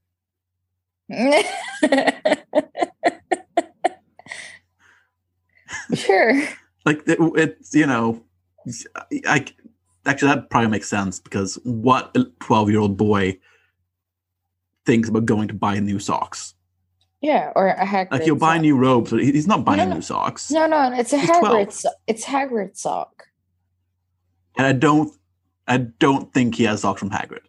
sure. 5.93 6.43
like 6.85 7.01
it, 7.07 7.17
it's 7.35 7.73
you 7.75 7.85
know 7.85 8.23
i 9.27 9.45
actually 10.05 10.27
that 10.29 10.49
probably 10.49 10.69
makes 10.69 10.89
sense 10.89 11.19
because 11.19 11.55
what 11.63 12.15
a 12.15 12.25
12 12.39 12.69
year 12.69 12.79
old 12.79 12.97
boy 12.97 13.37
thinks 14.85 15.09
about 15.09 15.25
going 15.25 15.47
to 15.47 15.53
buy 15.53 15.79
new 15.79 15.99
socks 15.99 16.55
Yeah, 17.21 17.51
or 17.55 17.67
a 17.67 17.85
Hagrid. 17.85 18.11
like 18.11 18.23
he'll 18.23 18.35
buy 18.35 18.55
sock. 18.55 18.61
new 18.61 18.77
robes 18.77 19.11
but 19.11 19.23
he's 19.23 19.47
not 19.47 19.63
buying 19.63 19.77
No, 19.79 19.85
no. 19.85 19.93
new 19.95 20.01
socks 20.01 20.51
No, 20.51 20.65
no, 20.67 20.91
it's 20.93 21.13
a 21.13 21.19
He's 21.19 21.29
Hagrid. 21.29 21.71
So- 21.71 21.89
it's 22.07 22.25
Hagrid 22.25 22.77
sock. 22.77 23.23
and 24.57 24.65
i 24.67 24.73
don't 24.73 25.11
i 25.67 25.77
don't 25.77 26.33
think 26.33 26.55
he 26.55 26.63
has 26.65 26.81
socks 26.81 26.99
from 26.99 27.09
hagrid 27.11 27.45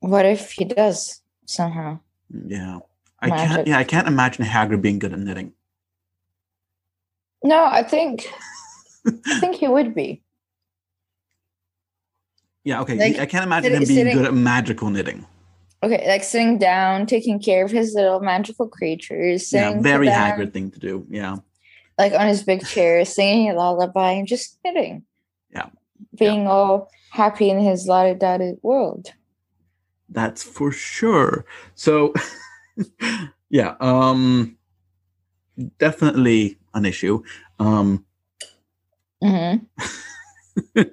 What 0.00 0.24
if 0.26 0.52
he 0.52 0.64
does 0.64 1.22
somehow? 1.46 2.00
Yeah 2.30 2.78
i 3.20 3.28
can't 3.30 3.66
yeah 3.66 3.78
i 3.78 3.84
can't 3.84 4.08
imagine 4.08 4.44
hagrid 4.44 4.82
being 4.82 4.98
good 4.98 5.12
at 5.12 5.18
knitting 5.18 5.52
No, 7.44 7.64
I 7.64 7.82
think 7.82 8.26
I 9.06 9.38
think 9.40 9.56
he 9.56 9.68
would 9.68 9.94
be. 9.94 10.22
yeah 12.64 12.80
okay 12.80 12.96
Like, 12.98 13.18
i 13.20 13.26
can't 13.26 13.44
imagine 13.44 13.72
him 13.72 13.78
being 13.84 13.86
sitting- 14.00 14.14
good 14.16 14.26
at 14.26 14.34
magical 14.34 14.90
knitting 14.90 15.24
Okay, 15.82 16.08
like 16.08 16.24
sitting 16.24 16.56
down, 16.58 17.04
taking 17.06 17.38
care 17.38 17.62
of 17.62 17.70
his 17.70 17.92
little 17.94 18.18
magical 18.20 18.66
creatures, 18.66 19.52
yeah 19.52 19.78
very 19.80 20.08
hagrid 20.08 20.52
thing 20.54 20.70
to 20.70 20.78
do 20.80 21.06
yeah 21.10 21.36
like 21.98 22.12
on 22.14 22.26
his 22.26 22.42
big 22.42 22.66
chair, 22.66 23.04
singing 23.04 23.50
a 23.50 23.54
lullaby 23.54 24.12
and 24.12 24.26
just 24.26 24.58
knitting. 24.64 25.04
Yeah. 25.50 25.68
Being 26.18 26.46
all 26.46 26.90
happy 27.10 27.48
in 27.48 27.58
his 27.60 27.86
la 27.86 28.12
da 28.14 28.36
world. 28.62 29.12
That's 30.08 30.42
for 30.42 30.72
sure. 30.72 31.44
So 31.74 32.14
yeah, 33.50 33.76
um 33.80 34.56
definitely 35.78 36.58
an 36.74 36.86
issue. 36.86 37.22
Um 37.58 38.04
hmm 39.22 39.56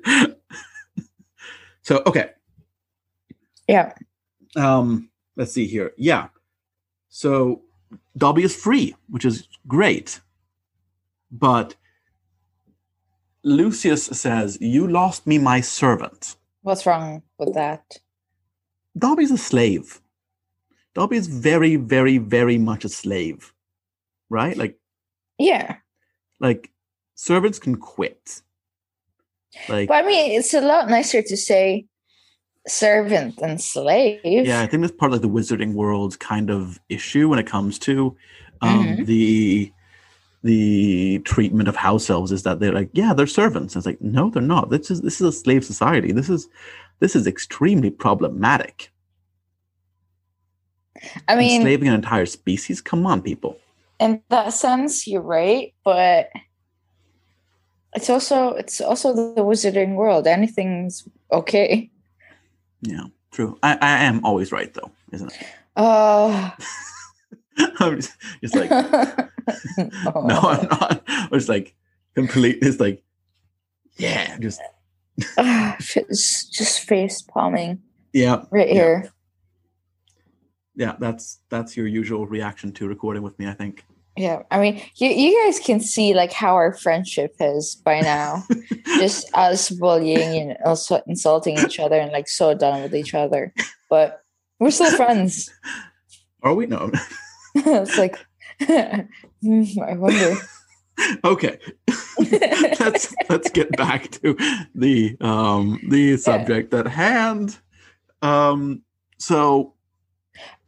so 1.84 2.04
okay. 2.08 2.32
Yeah. 3.68 3.94
Um 4.58 5.10
let's 5.38 5.54
see 5.54 5.68
here. 5.68 5.94
Yeah. 5.98 6.30
So 7.10 7.64
Dobby 8.18 8.44
is 8.44 8.56
free, 8.56 8.96
which 9.10 9.26
is 9.26 9.48
great. 9.68 10.22
But 11.32 11.76
Lucius 13.44 14.06
says, 14.06 14.58
"You 14.62 14.88
lost 14.88 15.28
me 15.28 15.38
my 15.40 15.62
servant." 15.62 16.36
What's 16.62 16.86
wrong 16.86 17.24
with 17.40 17.54
that? 17.56 18.00
Dobby's 18.98 19.32
a 19.32 19.38
slave. 19.38 20.00
Dobby 20.94 21.18
is 21.18 21.28
very, 21.28 21.76
very, 21.76 22.18
very 22.20 22.58
much 22.58 22.86
a 22.86 22.90
slave, 22.90 23.54
right? 24.30 24.56
Like, 24.56 24.78
Yeah. 25.40 25.78
like 26.40 26.72
servants 27.16 27.58
can 27.60 27.76
quit. 27.78 28.42
Like, 29.70 29.88
But 29.88 30.04
I 30.04 30.08
mean, 30.08 30.32
it's 30.38 30.54
a 30.54 30.62
lot 30.62 30.90
nicer 30.90 31.22
to 31.22 31.38
say 31.38 31.86
servant 32.68 33.38
than 33.38 33.58
slave. 33.58 34.22
yeah, 34.24 34.62
I 34.62 34.68
think 34.68 34.82
that's 34.82 34.94
part 34.96 35.12
of 35.12 35.14
like 35.14 35.22
the 35.22 35.30
wizarding 35.30 35.74
world's 35.74 36.16
kind 36.16 36.50
of 36.50 36.80
issue 36.90 37.28
when 37.30 37.40
it 37.40 37.48
comes 37.48 37.78
to 37.80 38.16
um, 38.62 38.86
Mhm. 38.86 39.06
the 39.06 39.72
the 40.44 41.20
treatment 41.20 41.70
of 41.70 41.76
house 41.78 42.10
elves 42.10 42.32
is 42.34 42.44
that 42.44 42.60
they're 42.60 42.74
like, 42.74 42.90
yeah, 42.94 43.14
they're 43.14 43.26
servants. 43.26 43.74
And 43.76 43.80
it's 43.80 43.86
like, 43.86 44.02
no, 44.02 44.30
they're 44.30 44.42
not. 44.42 44.70
This 44.70 44.92
is 44.92 45.02
this 45.02 45.22
is 45.22 45.28
a 45.28 45.32
slave 45.32 45.64
society. 45.66 46.12
This 46.12 46.30
is 46.30 46.50
this 47.00 47.16
is 47.16 47.28
extremely 47.28 47.90
problematic. 47.90 48.92
I 51.28 51.36
mean, 51.36 51.62
Enslaving 51.62 51.88
an 51.90 51.96
entire 51.96 52.26
species. 52.26 52.82
Come 52.82 53.06
on, 53.06 53.22
people. 53.22 53.58
in 54.00 54.22
that 54.30 54.54
sense, 54.54 55.08
you're 55.08 55.22
right, 55.22 55.74
but 55.84 56.30
it's 57.96 58.10
also 58.10 58.52
it's 58.54 58.82
also 58.82 59.14
the 59.14 59.42
wizarding 59.42 59.96
world. 59.96 60.28
Anything's 60.28 61.08
okay. 61.32 61.90
Yeah, 62.82 63.06
true. 63.32 63.58
I, 63.64 63.78
I 63.82 64.04
am 64.04 64.24
always 64.26 64.52
right 64.52 64.74
though, 64.74 64.92
isn't 65.12 65.32
it? 65.32 65.48
Uh, 65.76 66.52
I'm 67.80 67.96
just, 67.98 68.14
just 68.42 68.56
like, 68.56 68.70
no, 69.78 70.40
I'm 70.40 70.68
not. 70.68 71.04
I'm 71.08 71.30
just 71.32 71.50
like 71.50 71.76
complete. 72.16 72.60
It's 72.62 72.80
like, 72.80 73.04
yeah, 73.98 74.38
just 74.40 74.62
Ah, 75.38 75.76
just 75.80 76.54
just 76.54 76.80
face 76.82 77.22
palming 77.22 77.80
yeah, 78.14 78.44
right 78.52 78.68
Yeah. 78.68 78.74
here. 78.74 79.12
yeah. 80.76 80.96
That's 81.00 81.40
that's 81.50 81.78
your 81.78 81.88
usual 81.88 82.26
reaction 82.28 82.72
to 82.74 82.88
recording 82.88 83.24
with 83.24 83.38
me. 83.40 83.48
I 83.48 83.54
think. 83.54 83.84
Yeah, 84.16 84.44
I 84.52 84.60
mean, 84.60 84.82
you 84.98 85.10
you 85.10 85.44
guys 85.44 85.60
can 85.60 85.80
see 85.80 86.14
like 86.14 86.32
how 86.32 86.54
our 86.54 86.74
friendship 86.74 87.36
is 87.40 87.76
by 87.76 88.02
now. 88.02 88.44
just 89.00 89.28
us 89.34 89.70
bullying 89.72 90.38
and 90.42 90.58
also 90.66 91.02
insulting 91.08 91.58
each 91.58 91.80
other 91.80 92.00
and 92.00 92.12
like 92.12 92.28
so 92.28 92.54
done 92.54 92.84
with 92.84 92.94
each 92.96 93.14
other, 93.16 93.54
but 93.90 94.22
we're 94.60 94.72
still 94.72 94.96
friends. 94.96 95.50
Are 96.44 96.54
we? 96.54 96.66
No. 96.68 96.92
it's 97.56 97.98
like 97.98 98.18
I 98.62 99.08
wonder. 99.96 100.36
okay. 101.24 101.58
let's 102.80 103.16
let's 103.30 103.50
get 103.52 103.72
back 103.76 104.12
to 104.12 104.36
the 104.76 105.18
um 105.22 105.80
the 105.90 106.18
subject 106.18 106.74
at 106.74 106.88
hand. 106.88 107.58
Um. 108.22 108.84
So 109.20 109.74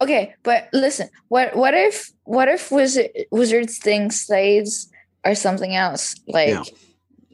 Okay, 0.01 0.35
but 0.43 0.69
listen, 0.73 1.09
what 1.29 1.55
what 1.55 1.73
if 1.73 2.11
what 2.23 2.47
if 2.47 2.71
wizard, 2.71 3.09
wizards 3.31 3.77
think 3.79 4.11
slaves 4.11 4.89
are 5.23 5.35
something 5.35 5.75
else? 5.75 6.15
Like 6.27 6.49
Yeah. 6.49 6.63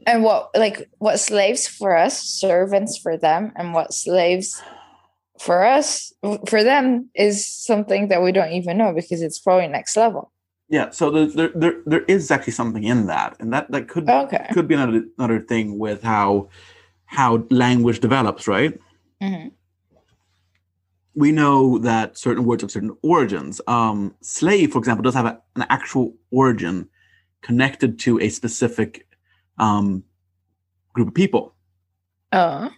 and 0.06 0.24
what 0.24 0.52
like 0.56 0.90
what 1.00 1.20
slaves 1.20 1.68
for 1.68 1.98
us, 1.98 2.22
servants 2.22 2.98
for 2.98 3.18
them, 3.18 3.52
and 3.56 3.74
what 3.74 3.94
slaves 3.94 4.62
for 5.40 5.66
us 5.66 6.14
for 6.48 6.64
them 6.64 7.10
is 7.16 7.48
something 7.48 8.10
that 8.10 8.22
we 8.22 8.32
don't 8.32 8.52
even 8.54 8.78
know 8.78 8.94
because 8.94 9.22
it's 9.22 9.40
probably 9.40 9.68
next 9.68 9.98
level. 9.98 10.32
Yeah. 10.72 10.90
So 10.90 11.12
there 11.12 11.28
there 11.28 11.52
there, 11.54 11.76
there 11.86 12.04
is 12.08 12.32
actually 12.32 12.54
something 12.54 12.84
in 12.84 13.06
that, 13.08 13.36
and 13.40 13.54
that 13.54 13.70
that 13.72 13.88
could 13.88 14.10
Okay. 14.10 14.48
could 14.54 14.68
be 14.68 14.74
another 14.76 15.04
another 15.20 15.40
thing 15.40 15.78
with 15.78 16.02
how 16.02 16.50
how 17.06 17.46
language 17.52 18.00
develops, 18.00 18.48
right? 18.48 18.80
Mhm. 19.22 19.52
We 21.14 21.32
know 21.34 21.78
that 21.80 22.18
certain 22.18 22.46
words 22.46 22.62
have 22.64 22.72
certain 22.72 22.96
origins. 23.04 23.60
Um, 23.68 24.16
slave, 24.22 24.72
for 24.72 24.80
example, 24.80 25.04
does 25.04 25.14
have 25.14 25.26
a, 25.26 25.42
an 25.58 25.66
actual 25.70 26.14
origin 26.32 26.88
connected 27.42 28.00
to 28.00 28.18
a 28.22 28.30
specific 28.30 29.06
um, 29.58 30.04
group 30.94 31.10
of 31.10 31.14
people. 31.14 31.54
Oh. 32.32 32.70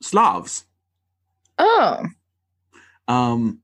Slavs. 0.00 0.66
Oh. 1.58 2.04
Um, 3.08 3.58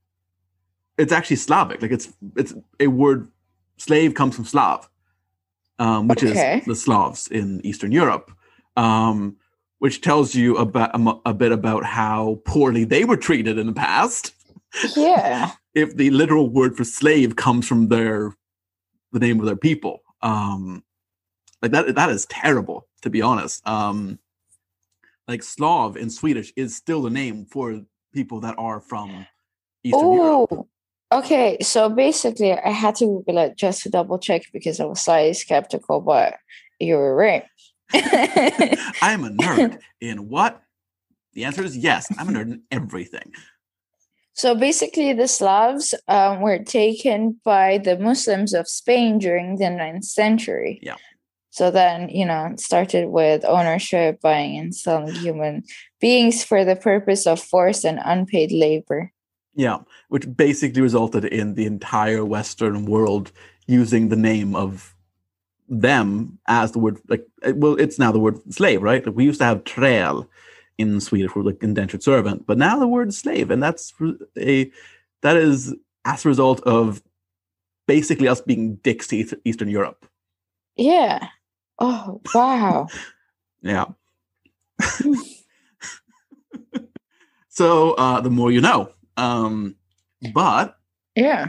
it's 0.99 1.13
actually 1.13 1.37
Slavic. 1.37 1.81
Like 1.81 1.93
it's 1.93 2.09
it's 2.37 2.53
a 2.81 2.89
word. 2.89 3.29
Slave 3.77 4.15
comes 4.15 4.35
from 4.37 4.45
Slav. 4.45 4.89
um, 5.81 6.07
which 6.07 6.23
Okay. 6.23 6.59
is 6.61 6.65
the 6.67 6.77
Slavs 6.77 7.27
in 7.29 7.61
Eastern 7.67 7.91
Europe, 7.91 8.31
um, 8.77 9.37
which 9.81 10.01
tells 10.01 10.33
you 10.33 10.57
about 10.57 10.95
a, 10.95 11.31
a 11.31 11.35
bit 11.35 11.51
about 11.51 11.85
how 11.85 12.41
poorly 12.45 12.85
they 12.85 13.05
were 13.05 13.17
treated 13.17 13.59
in 13.59 13.67
the 13.67 13.73
past. 13.73 14.33
Yeah. 14.97 15.53
If 15.75 15.97
the 15.97 16.11
literal 16.11 16.49
word 16.49 16.77
for 16.77 16.85
slave 16.85 17.35
comes 17.35 17.67
from 17.67 17.89
their 17.89 18.37
the 19.11 19.19
name 19.19 19.41
of 19.41 19.47
their 19.47 19.57
people, 19.57 20.03
um, 20.23 20.85
like 21.61 21.73
that 21.73 21.93
that 21.97 22.11
is 22.11 22.27
terrible 22.27 22.87
to 23.03 23.11
be 23.11 23.21
honest. 23.21 23.67
Um, 23.67 24.21
like 25.27 25.43
Slav 25.43 25.97
in 25.97 26.09
Swedish 26.11 26.53
is 26.55 26.77
still 26.77 27.03
the 27.03 27.11
name 27.11 27.47
for 27.47 27.83
people 28.13 28.39
that 28.41 28.55
are 28.57 28.81
from 28.81 29.27
Eastern 29.83 30.13
Europe. 30.13 30.69
Okay. 31.15 31.59
So 31.63 31.89
basically, 31.89 32.53
I 32.53 32.71
had 32.71 32.97
to 32.97 33.07
Google 33.07 33.39
it 33.39 33.57
just 33.57 33.83
to 33.83 33.89
double 33.89 34.19
check 34.19 34.43
because 34.53 34.81
I 34.81 34.85
was 34.85 35.01
slightly 35.01 35.35
skeptical, 35.35 36.01
but 36.01 36.35
you 36.81 36.97
were 36.97 37.15
right. 37.15 37.45
I'm 37.95 39.25
a 39.25 39.31
nerd 39.31 39.79
in 40.01 40.29
what? 40.29 40.61
The 41.35 41.45
answer 41.45 41.63
is 41.63 41.77
yes. 41.77 42.07
I'm 42.19 42.29
a 42.29 42.33
nerd 42.33 42.53
in 42.53 42.63
everything. 42.71 43.33
so 44.35 44.57
basically, 44.57 45.13
the 45.13 45.29
Slavs 45.29 45.95
um, 46.09 46.41
were 46.41 46.59
taken 46.59 47.41
by 47.45 47.79
the 47.79 47.97
Muslims 47.97 48.53
of 48.53 48.67
Spain 48.67 49.19
during 49.19 49.57
the 49.57 49.67
9th 49.67 50.05
century. 50.05 50.81
Yeah. 50.83 50.97
So 51.51 51.71
then, 51.71 52.09
you 52.09 52.27
know, 52.27 52.55
started 52.57 53.11
with 53.11 53.45
ownership, 53.45 54.21
buying 54.21 54.59
and 54.59 54.75
selling 54.75 55.15
human 55.15 55.63
beings 56.01 56.43
for 56.43 56.65
the 56.65 56.75
purpose 56.75 57.29
of 57.29 57.41
forced 57.41 57.85
and 57.85 58.01
unpaid 58.05 58.51
labor. 58.51 59.13
Yeah, 59.55 59.79
which 60.09 60.37
basically 60.37 60.83
resulted 60.83 61.25
in 61.25 61.55
the 61.55 61.67
entire 61.67 62.25
Western 62.25 62.87
world 62.87 63.31
using 63.67 64.09
the 64.09 64.17
name 64.17 64.57
of 64.57 64.95
them 65.69 66.39
as 66.47 66.73
the 66.73 66.79
word 66.79 66.99
like 67.09 67.27
well, 67.55 67.77
it's 67.77 67.99
now 67.99 68.13
the 68.13 68.19
word 68.19 68.39
slave, 68.53 68.83
right? 68.83 69.05
Like 69.07 69.17
we 69.17 69.25
used 69.25 69.41
to 69.41 69.47
have 69.47 69.65
träl 69.65 70.27
in 70.77 71.01
Swedish 71.01 71.31
for 71.31 71.43
like 71.43 71.63
indentured 71.63 72.03
servant, 72.03 72.47
but 72.47 72.59
now 72.59 72.79
the 72.79 72.89
word 72.89 73.15
slave, 73.15 73.51
and 73.51 73.63
that's 73.63 73.93
a 74.39 74.71
that 75.23 75.37
is 75.37 75.75
as 76.05 76.25
a 76.25 76.29
result 76.29 76.61
of 76.63 77.03
basically 77.87 78.29
us 78.29 78.41
being 78.41 78.77
dicks 78.77 79.07
to 79.09 79.39
Eastern 79.45 79.69
Europe. 79.69 80.07
Yeah. 80.77 81.29
Oh, 81.79 82.21
wow. 82.35 82.89
Yeah. 83.67 83.87
so 87.49 87.93
uh, 87.93 88.21
the 88.21 88.29
more 88.29 88.53
you 88.53 88.61
know. 88.61 88.91
Um, 89.17 89.77
but 90.33 90.77
yeah. 91.15 91.49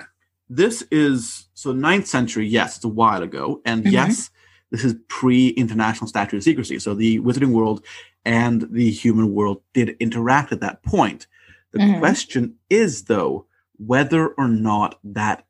this 0.49 0.83
is 0.91 1.47
so 1.53 1.71
ninth 1.71 2.07
century. 2.07 2.47
Yes, 2.47 2.75
it's 2.77 2.85
a 2.85 2.89
while 2.89 3.23
ago, 3.23 3.61
and 3.65 3.83
Mhm. 3.83 3.91
yes, 3.91 4.29
this 4.71 4.83
is 4.83 4.95
pre-international 5.07 6.07
statute 6.07 6.37
of 6.37 6.43
secrecy. 6.43 6.79
So 6.79 6.93
the 6.93 7.19
wizarding 7.19 7.51
world 7.51 7.83
and 8.25 8.67
the 8.71 8.89
human 8.91 9.33
world 9.33 9.61
did 9.73 9.95
interact 9.99 10.51
at 10.51 10.59
that 10.61 10.83
point. 10.83 11.27
The 11.71 11.79
Mhm. 11.79 11.99
question 11.99 12.55
is, 12.69 13.03
though, 13.03 13.45
whether 13.77 14.27
or 14.29 14.47
not 14.47 14.99
that 15.03 15.43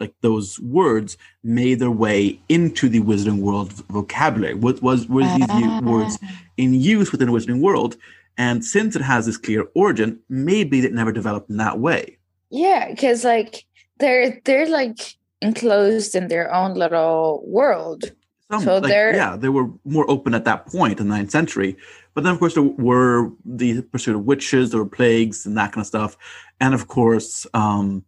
like 0.00 0.14
those 0.22 0.58
words 0.60 1.18
made 1.44 1.78
their 1.78 1.90
way 1.90 2.40
into 2.48 2.88
the 2.88 3.00
wizarding 3.00 3.40
world 3.40 3.70
vocabulary. 3.90 4.54
What 4.54 4.82
was 4.82 5.06
were 5.06 5.22
these 5.22 5.46
u- 5.60 5.80
words 5.82 6.18
Ah. 6.22 6.40
in 6.56 6.72
use 6.72 7.12
within 7.12 7.28
the 7.28 7.34
wizarding 7.34 7.60
world? 7.60 7.96
And 8.38 8.64
since 8.64 8.96
it 8.96 9.02
has 9.02 9.26
this 9.26 9.36
clear 9.36 9.66
origin, 9.74 10.18
maybe 10.28 10.80
it 10.84 10.92
never 10.94 11.12
developed 11.12 11.50
in 11.50 11.56
that 11.58 11.78
way. 11.78 12.18
Yeah, 12.50 12.88
because 12.90 13.24
like 13.24 13.64
they're 13.98 14.40
they're 14.44 14.68
like 14.68 14.98
enclosed 15.42 16.14
in 16.14 16.28
their 16.28 16.52
own 16.54 16.74
little 16.74 17.42
world. 17.46 18.04
Some, 18.50 18.62
So 18.62 18.78
like, 18.78 18.90
they're- 18.90 19.14
yeah, 19.14 19.36
they 19.36 19.48
were 19.48 19.68
more 19.84 20.10
open 20.10 20.34
at 20.34 20.44
that 20.44 20.66
point 20.66 20.98
in 21.00 21.08
the 21.08 21.14
ninth 21.16 21.30
century. 21.30 21.76
But 22.14 22.24
then, 22.24 22.32
of 22.32 22.40
course, 22.40 22.54
there 22.54 22.64
were 22.64 23.30
the 23.44 23.82
pursuit 23.82 24.16
of 24.16 24.24
witches, 24.24 24.70
there 24.70 24.80
were 24.82 24.88
plagues, 24.88 25.46
and 25.46 25.56
that 25.56 25.70
kind 25.72 25.82
of 25.82 25.86
stuff. 25.86 26.16
And 26.60 26.74
of 26.74 26.88
course, 26.88 27.46
um, 27.54 28.04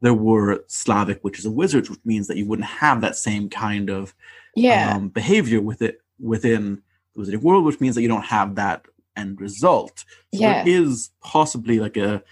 there 0.00 0.14
were 0.14 0.64
Slavic 0.68 1.22
witches 1.24 1.44
and 1.44 1.56
wizards, 1.56 1.90
which 1.90 1.98
means 2.04 2.28
that 2.28 2.36
you 2.36 2.46
wouldn't 2.46 2.68
have 2.68 3.00
that 3.00 3.16
same 3.16 3.48
kind 3.50 3.90
of 3.90 4.14
Yeah. 4.54 4.94
um, 4.94 5.08
behavior 5.08 5.60
with 5.60 5.82
it 5.82 6.00
within 6.20 6.80
the 7.14 7.22
wizarding 7.22 7.42
world, 7.42 7.64
which 7.64 7.80
means 7.80 7.96
that 7.96 8.02
you 8.02 8.08
don't 8.08 8.22
have 8.26 8.54
that 8.54 8.86
end 9.20 9.40
result. 9.40 9.96
So 10.34 10.40
Yeah. 10.40 10.64
there 10.64 10.74
is 10.82 11.10
possibly 11.34 11.76
like 11.84 11.96
a 12.08 12.22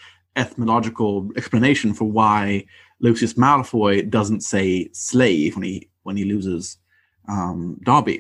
etymological 0.42 1.12
explanation 1.36 1.92
for 1.94 2.06
why 2.18 2.64
Lucius 3.00 3.34
Malfoy 3.34 4.08
doesn't 4.16 4.42
say 4.52 4.88
slave 4.92 5.56
when 5.56 5.64
he 5.70 5.76
when 6.04 6.16
he 6.16 6.24
loses 6.34 6.78
um, 7.34 7.60
Dobby. 7.88 8.16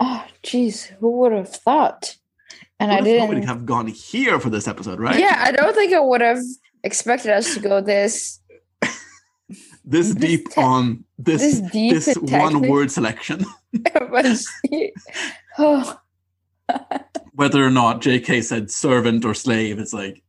oh, 0.00 0.24
jeez, 0.42 0.76
who 0.98 1.08
would 1.18 1.32
have 1.32 1.48
thought? 1.66 2.16
And 2.80 2.90
I 2.92 3.00
didn't. 3.00 3.28
we'd 3.28 3.44
have 3.44 3.64
gone 3.66 3.86
here 3.88 4.38
for 4.40 4.50
this 4.50 4.66
episode, 4.68 4.98
right? 5.06 5.18
Yeah, 5.18 5.36
I 5.48 5.50
don't 5.52 5.74
think 5.74 5.92
I 5.94 6.00
would 6.10 6.20
have 6.30 6.42
expected 6.84 7.30
us 7.38 7.46
to 7.54 7.60
go 7.60 7.80
this 7.80 8.40
This 9.84 10.08
This 10.08 10.14
deep 10.14 10.44
te- 10.50 10.60
on 10.62 11.04
this 11.18 11.42
this 11.42 11.60
this, 11.72 12.04
deep 12.14 12.32
and 12.32 12.60
one 12.60 12.68
word 12.68 12.90
selection. 12.90 13.38
Oh, 15.58 15.98
Whether 17.34 17.64
or 17.64 17.70
not 17.70 18.00
J.K. 18.00 18.40
said 18.42 18.70
servant 18.70 19.24
or 19.24 19.34
slave, 19.34 19.78
it's 19.78 19.92
like 19.92 20.22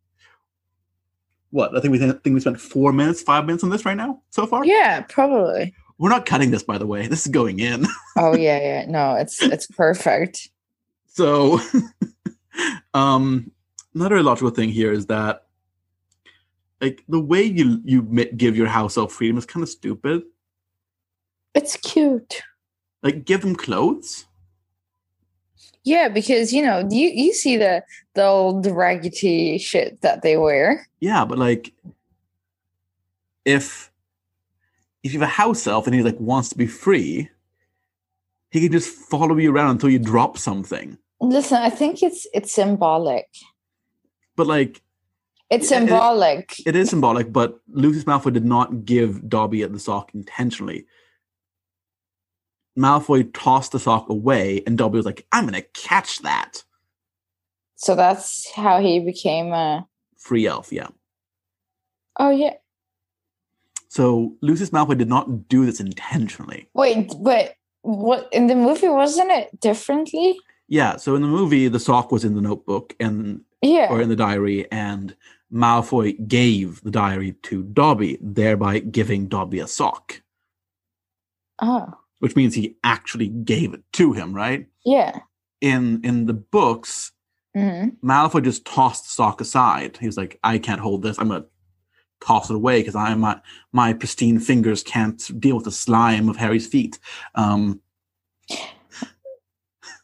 what? 1.51 1.75
I 1.75 1.79
think 1.79 1.91
we 1.91 1.97
think 1.97 2.23
we 2.25 2.39
spent 2.39 2.59
four 2.59 2.91
minutes, 2.91 3.21
five 3.21 3.45
minutes 3.45 3.63
on 3.63 3.69
this 3.69 3.85
right 3.85 3.97
now 3.97 4.21
so 4.29 4.45
far. 4.45 4.65
yeah, 4.65 5.01
probably. 5.01 5.73
We're 5.97 6.09
not 6.09 6.25
cutting 6.25 6.51
this, 6.51 6.63
by 6.63 6.77
the 6.77 6.85
way. 6.85 7.07
This 7.07 7.25
is 7.25 7.31
going 7.31 7.59
in. 7.59 7.85
Oh 8.19 8.35
yeah, 8.35 8.59
yeah. 8.59 8.85
No, 8.87 9.13
it's 9.13 9.43
it's 9.43 9.67
perfect. 9.67 10.49
So, 11.05 11.59
um, 12.95 13.51
another 13.93 14.23
logical 14.23 14.49
thing 14.49 14.69
here 14.69 14.91
is 14.91 15.05
that, 15.05 15.45
like, 16.81 17.03
the 17.07 17.19
way 17.19 17.43
you 17.43 17.79
you 17.85 18.01
give 18.35 18.57
your 18.57 18.65
house 18.65 18.97
elf 18.97 19.13
freedom 19.13 19.37
is 19.37 19.45
kind 19.45 19.61
of 19.61 19.69
stupid. 19.69 20.23
It's 21.53 21.77
cute. 21.77 22.41
Like, 23.03 23.23
give 23.23 23.41
them 23.41 23.55
clothes. 23.55 24.25
Yeah, 25.87 26.09
because 26.09 26.51
you 26.51 26.61
know, 26.65 26.85
you 26.91 27.07
you 27.09 27.33
see 27.33 27.55
the 27.55 27.81
the 28.13 28.25
old 28.25 28.65
raggedy 28.67 29.57
shit 29.57 30.01
that 30.01 30.21
they 30.21 30.35
wear. 30.35 30.85
Yeah, 30.99 31.23
but 31.23 31.37
like, 31.37 31.71
if 33.45 33.89
if 35.03 35.13
you 35.13 35.19
have 35.21 35.29
a 35.29 35.31
house 35.31 35.65
elf 35.65 35.87
and 35.87 35.95
he 35.95 36.03
like 36.03 36.19
wants 36.19 36.49
to 36.49 36.57
be 36.57 36.67
free, 36.67 37.29
he 38.51 38.59
can 38.61 38.71
just 38.71 38.89
follow 38.89 39.37
you 39.37 39.49
around 39.53 39.69
until 39.71 39.89
you 39.89 39.99
drop 39.99 40.37
something. 40.37 40.97
Listen, 41.21 41.57
I 41.61 41.69
think 41.69 42.03
it's 42.03 42.27
it's 42.33 42.51
symbolic. 42.51 43.27
But 44.35 44.47
like, 44.47 44.81
It's 45.49 45.71
Yeah, 45.71 45.77
it- 45.77 45.87
symbolic. 45.87 46.67
it 46.67 46.75
is 46.75 46.89
symbolic. 46.89 47.31
But 47.31 47.59
Lucius 47.69 48.03
Malfoy 48.03 48.33
did 48.33 48.43
not 48.45 48.83
give 48.83 49.27
Dobby 49.29 49.63
at 49.63 49.71
the 49.71 49.79
sock 49.79 50.11
intentionally. 50.13 50.85
Malfoy 52.77 53.29
tossed 53.33 53.71
the 53.71 53.79
sock 53.79 54.09
away, 54.09 54.61
and 54.67 54.77
Dobby 54.77 54.97
was 54.97 55.05
like, 55.05 55.25
"I'm 55.31 55.45
gonna 55.45 55.61
catch 55.61 56.19
that." 56.19 56.63
so 57.79 57.95
that's 57.95 58.49
how 58.55 58.79
he 58.81 58.99
became 58.99 59.51
a. 59.53 59.87
Free 60.17 60.47
elf, 60.47 60.71
yeah. 60.71 60.87
Oh 62.19 62.31
yeah. 62.31 62.53
So 63.89 64.35
Lucius 64.41 64.71
Malfoy 64.71 64.97
did 64.97 65.07
not 65.09 65.47
do 65.47 65.65
this 65.65 65.79
intentionally. 65.79 66.67
Wait, 66.73 67.13
but 67.21 67.55
what 67.83 68.27
in 68.31 68.47
the 68.47 68.55
movie 68.55 68.89
wasn't 68.89 69.31
it 69.31 69.59
differently? 69.59 70.37
Yeah. 70.67 70.97
So 70.97 71.15
in 71.15 71.21
the 71.21 71.27
movie, 71.27 71.67
the 71.67 71.79
sock 71.79 72.11
was 72.11 72.25
in 72.25 72.35
the 72.35 72.41
notebook 72.41 72.95
and 72.99 73.41
Yeah. 73.61 73.87
or 73.89 74.01
in 74.01 74.09
the 74.09 74.15
diary, 74.15 74.69
and 74.71 75.15
Malfoy 75.53 76.27
gave 76.27 76.81
the 76.81 76.91
diary 76.91 77.33
to 77.43 77.63
Dobby, 77.63 78.17
thereby 78.21 78.79
giving 78.79 79.27
Dobby 79.27 79.59
a 79.59 79.67
sock, 79.67 80.21
oh, 81.61 81.93
which 82.19 82.35
means 82.35 82.55
he 82.55 82.75
actually 82.83 83.27
gave 83.27 83.73
it 83.73 83.81
to 83.93 84.13
him, 84.13 84.33
right? 84.33 84.67
yeah. 84.85 85.19
In 85.59 86.01
in 86.03 86.27
the 86.27 86.33
books, 86.33 87.11
hmm 87.55 87.89
Malfoy 88.03 88.43
just 88.43 88.63
tossed 88.65 89.05
the 89.05 89.09
sock 89.09 89.41
aside. 89.41 89.97
He 89.97 90.05
was 90.05 90.17
like, 90.17 90.39
"I 90.43 90.59
can't 90.59 90.81
hold 90.81 91.01
this. 91.01 91.17
I'm 91.17 91.29
gonna 91.29 91.45
toss 92.21 92.49
it 92.49 92.55
away 92.55 92.81
because 92.81 92.95
I 92.95 93.15
my 93.15 93.41
my 93.73 93.93
pristine 93.93 94.39
fingers 94.39 94.83
can't 94.83 95.19
deal 95.39 95.55
with 95.55 95.65
the 95.65 95.71
slime 95.71 96.29
of 96.29 96.37
Harry's 96.37 96.67
feet." 96.67 96.99
Um, 97.33 97.81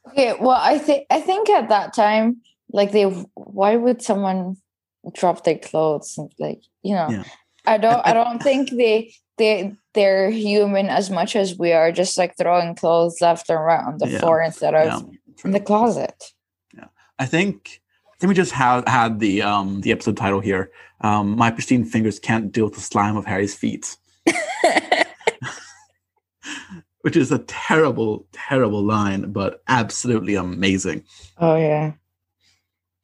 Okay. 0.10 0.34
Well, 0.40 0.60
I 0.60 0.78
think 0.78 1.08
I 1.10 1.22
think 1.22 1.50
at 1.50 1.70
that 1.70 1.94
time, 1.94 2.42
like 2.72 2.92
they, 2.92 3.04
why 3.04 3.76
would 3.76 4.02
someone 4.02 4.58
drop 5.14 5.44
their 5.44 5.58
clothes? 5.58 6.18
and, 6.18 6.32
Like 6.40 6.62
you 6.82 6.96
know, 6.96 7.10
Yeah. 7.10 7.24
I 7.66 7.78
don't. 7.78 8.02
I 8.06 8.14
don't 8.14 8.42
think 8.42 8.70
they 8.72 9.14
they 9.38 9.74
they're 9.94 10.30
human 10.32 10.88
as 10.88 11.10
much 11.10 11.36
as 11.36 11.58
we 11.58 11.72
are. 11.74 11.92
Just 11.92 12.18
like 12.18 12.36
throwing 12.38 12.76
clothes 12.76 13.20
left 13.22 13.50
and 13.50 13.60
right 13.64 13.84
on 13.86 13.98
the 13.98 14.08
Yeah. 14.10 14.20
floor 14.20 14.42
instead 14.42 14.74
of 14.74 14.86
yeah, 14.86 15.02
in 15.46 15.52
the 15.52 15.60
closet. 15.60 16.32
I 17.20 17.26
think 17.28 17.82
I 18.08 18.16
think 18.20 18.30
we 18.30 18.34
just 18.36 18.52
had 18.54 18.88
had 18.90 19.20
the 19.20 19.42
um 19.44 19.82
the 19.82 19.92
episode 19.92 20.18
title 20.18 20.40
here. 20.40 20.72
Um, 21.02 21.36
my 21.38 21.52
pristine 21.52 21.86
fingers 21.86 22.18
can't 22.20 22.52
deal 22.52 22.66
with 22.66 22.74
the 22.76 22.82
slime 22.82 23.18
of 23.18 23.26
Harry's 23.26 23.54
feet, 23.56 23.96
which 27.02 27.16
is 27.18 27.32
a 27.32 27.40
terrible, 27.40 28.26
terrible 28.32 28.82
line, 28.84 29.32
but 29.32 29.62
absolutely 29.68 30.36
amazing. 30.36 31.04
Oh 31.38 31.56
yeah. 31.56 31.94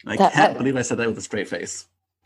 I 0.07 0.15
That- 0.15 0.33
can't 0.33 0.53
that- 0.53 0.57
believe 0.57 0.75
I 0.77 0.81
said 0.81 0.97
that 0.97 1.07
with 1.07 1.17
a 1.17 1.21
straight 1.21 1.47
face. 1.49 1.85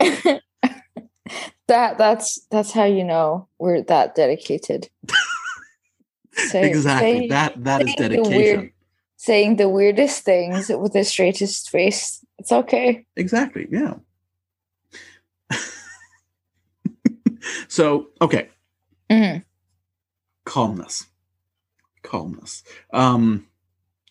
that 1.68 1.98
that's 1.98 2.40
that's 2.50 2.72
how 2.72 2.84
you 2.84 3.04
know 3.04 3.48
we're 3.58 3.82
that 3.82 4.14
dedicated. 4.14 4.88
Say- 6.32 6.68
exactly. 6.68 7.20
say- 7.20 7.28
that 7.28 7.64
that 7.64 7.82
is 7.82 7.94
saying 7.96 8.10
the 8.10 8.16
dedication. 8.16 8.60
weird- 8.60 8.70
saying 9.16 9.56
the 9.56 9.68
weirdest 9.68 10.22
things 10.24 10.68
with 10.68 10.92
the 10.92 11.02
straightest 11.04 11.70
face. 11.70 12.22
It's 12.38 12.52
okay. 12.52 13.06
Exactly. 13.16 13.66
Yeah. 13.70 13.94
so 17.68 18.08
okay, 18.20 18.48
Mhm. 19.10 19.44
calmness, 20.44 21.06
calmness. 22.02 22.62
Um, 22.92 23.46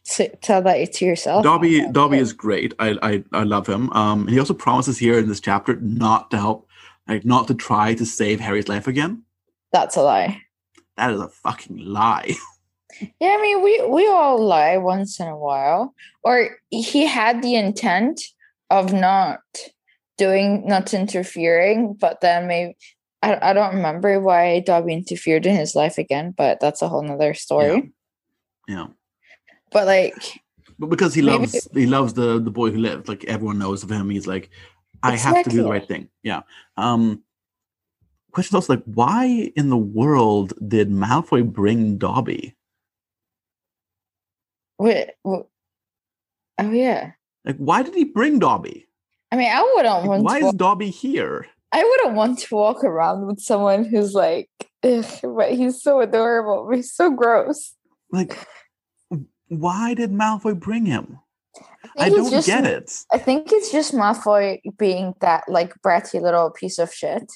So, 0.06 0.28
tell 0.42 0.62
that 0.64 0.94
to 0.94 1.06
yourself. 1.06 1.44
Dobby 1.44 1.86
Dobby 1.92 2.18
is 2.18 2.34
great. 2.34 2.74
I, 2.80 2.98
I 3.02 3.24
I 3.34 3.44
love 3.44 3.68
him. 3.68 3.90
Um, 3.94 4.28
he 4.28 4.40
also 4.40 4.54
promises 4.54 4.98
here 4.98 5.18
in 5.20 5.28
this 5.30 5.40
chapter 5.40 5.76
not 5.82 6.30
to 6.32 6.38
help, 6.38 6.68
like 7.08 7.26
not 7.26 7.48
to 7.48 7.54
try 7.56 7.94
to 7.96 8.06
save 8.06 8.40
Harry's 8.40 8.68
life 8.68 8.88
again. 8.88 9.24
That's 9.72 9.96
a 9.96 10.02
lie. 10.02 10.42
That 10.98 11.12
is 11.12 11.20
a 11.20 11.30
fucking 11.30 11.78
lie. 11.78 12.34
Yeah, 13.20 13.36
I 13.40 13.42
mean, 13.42 13.64
we 13.64 13.84
we 13.88 14.08
all 14.08 14.38
lie 14.40 14.78
once 14.78 15.20
in 15.20 15.28
a 15.28 15.36
while. 15.36 15.96
Or 16.24 16.58
he 16.70 17.08
had 17.08 17.42
the 17.42 17.56
intent 17.56 18.22
of 18.70 18.94
not 18.94 19.40
doing, 20.20 20.68
not 20.68 20.94
interfering, 20.94 21.96
but 21.96 22.22
then 22.22 22.46
maybe 22.48 22.78
I, 23.24 23.50
I 23.50 23.54
don't 23.54 23.74
remember 23.78 24.20
why 24.20 24.60
Dobby 24.60 24.94
interfered 24.94 25.48
in 25.48 25.56
his 25.56 25.74
life 25.74 25.98
again, 25.98 26.36
but 26.38 26.60
that's 26.60 26.84
a 26.84 26.88
whole 26.88 27.02
nother 27.02 27.34
story. 27.34 27.92
yeah, 28.68 28.86
But 29.72 29.88
like, 29.88 30.14
but 30.78 30.92
because 30.92 31.16
he 31.16 31.24
Maybe- 31.24 31.40
loves 31.40 31.68
he 31.74 31.88
loves 31.88 32.14
the 32.14 32.40
the 32.40 32.52
boy 32.52 32.70
who 32.70 32.78
lived. 32.78 33.08
Like 33.08 33.24
everyone 33.26 33.58
knows 33.58 33.82
of 33.82 33.90
him. 33.92 34.12
He's 34.12 34.28
like, 34.28 34.52
I 35.04 35.16
have 35.18 35.44
to 35.44 35.50
do 35.50 35.64
the 35.64 35.70
right 35.70 35.88
thing. 35.88 36.10
Yeah. 36.24 36.42
Um. 36.78 37.24
Question 38.32 38.56
also 38.56 38.74
like, 38.74 38.84
why 38.86 39.52
in 39.56 39.70
the 39.70 39.78
world 39.78 40.54
did 40.68 40.90
Malfoy 40.90 41.44
bring 41.46 41.98
Dobby? 42.00 42.56
wait, 44.84 45.12
oh 45.26 45.48
yeah. 46.60 47.12
Like, 47.46 47.58
why 47.58 47.84
did 47.84 47.96
he 47.96 48.06
bring 48.06 48.40
Dobby? 48.40 48.88
I 49.32 49.36
mean, 49.36 49.52
I 49.52 49.62
wouldn't 49.76 49.96
Like, 49.96 50.08
want 50.08 50.24
why 50.24 50.40
is 50.40 50.54
Dobby 50.54 50.90
here? 50.90 51.48
I 51.72 51.84
wouldn't 51.84 52.16
want 52.16 52.40
to 52.40 52.56
walk 52.56 52.84
around 52.84 53.26
with 53.26 53.40
someone 53.40 53.84
who's 53.84 54.14
like, 54.14 54.50
but 54.82 55.52
he's 55.52 55.82
so 55.82 56.02
adorable, 56.02 56.68
but 56.68 56.76
he's 56.76 56.94
so 56.94 57.10
gross. 57.12 57.74
Like, 58.12 58.38
why 59.48 59.94
did 59.94 60.12
Malfoy 60.12 60.60
bring 60.60 60.86
him? 60.86 61.20
I 61.98 62.06
think 62.10 62.16
don't 62.16 62.32
just- 62.32 62.48
get 62.48 62.66
it. 62.66 62.92
I 63.12 63.18
think 63.18 63.52
it's 63.52 63.72
just 63.72 63.94
Malfoy 63.94 64.60
being 64.78 65.14
that 65.22 65.44
like 65.48 65.74
bratty 65.86 66.22
little 66.22 66.50
piece 66.52 66.80
of 66.80 66.94
shit. 66.94 67.32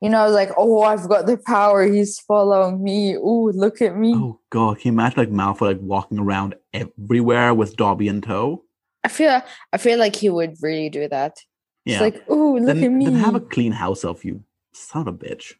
You 0.00 0.08
know, 0.08 0.30
like, 0.30 0.50
oh, 0.56 0.80
I've 0.80 1.06
got 1.08 1.26
the 1.26 1.36
power. 1.36 1.82
He's 1.84 2.18
following 2.20 2.82
me. 2.82 3.16
Oh, 3.18 3.50
look 3.54 3.82
at 3.82 3.96
me. 3.96 4.14
Oh 4.16 4.40
god, 4.48 4.78
can 4.78 4.88
you 4.88 4.92
imagine 4.94 5.18
like 5.18 5.30
Malfoy 5.30 5.60
like 5.60 5.80
walking 5.80 6.18
around 6.18 6.54
everywhere 6.72 7.52
with 7.52 7.76
Dobby 7.76 8.08
in 8.08 8.22
tow? 8.22 8.64
I 9.04 9.08
feel, 9.08 9.42
I 9.72 9.76
feel 9.78 9.98
like 9.98 10.16
he 10.16 10.30
would 10.30 10.56
really 10.62 10.88
do 10.88 11.06
that. 11.08 11.36
Yeah. 11.84 11.94
It's 11.94 12.00
like, 12.02 12.24
oh, 12.28 12.54
look 12.54 12.66
then, 12.76 12.84
at 12.84 12.90
me. 12.90 13.04
then 13.06 13.14
have 13.14 13.34
a 13.34 13.40
clean 13.40 13.72
house 13.72 14.04
elf, 14.04 14.24
you 14.24 14.42
son 14.72 15.06
of 15.06 15.14
a 15.14 15.16
bitch. 15.18 15.54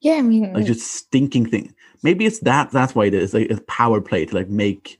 yeah, 0.00 0.14
I 0.14 0.22
mean, 0.22 0.52
Like 0.52 0.64
just 0.66 0.90
stinking 0.94 1.46
thing. 1.50 1.74
Maybe 2.02 2.24
it's 2.26 2.38
that 2.40 2.70
that's 2.70 2.94
why 2.94 3.06
it 3.06 3.14
is. 3.14 3.34
Like 3.34 3.50
a 3.50 3.60
power 3.62 4.00
play 4.00 4.24
to 4.24 4.34
like 4.34 4.48
make 4.48 4.98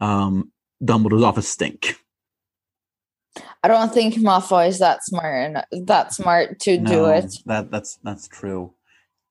um 0.00 0.50
Dumbledore's 0.82 1.22
office 1.22 1.48
stink. 1.48 1.96
I 3.62 3.68
don't 3.68 3.92
think 3.92 4.14
Malfoy 4.14 4.68
is 4.68 4.78
that 4.78 5.04
smart 5.04 5.34
and 5.70 5.86
that 5.86 6.14
smart 6.14 6.60
to 6.60 6.78
do 6.78 7.06
it. 7.06 7.34
That 7.46 7.70
that's 7.70 7.98
that's 8.02 8.28
true. 8.28 8.72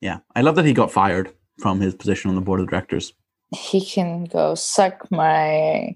Yeah. 0.01 0.19
I 0.35 0.41
love 0.41 0.55
that 0.55 0.65
he 0.65 0.73
got 0.73 0.91
fired 0.91 1.33
from 1.59 1.79
his 1.81 1.95
position 1.95 2.29
on 2.29 2.35
the 2.35 2.41
board 2.41 2.59
of 2.59 2.69
directors. 2.69 3.13
He 3.55 3.83
can 3.83 4.25
go 4.25 4.55
suck 4.55 5.09
my. 5.11 5.95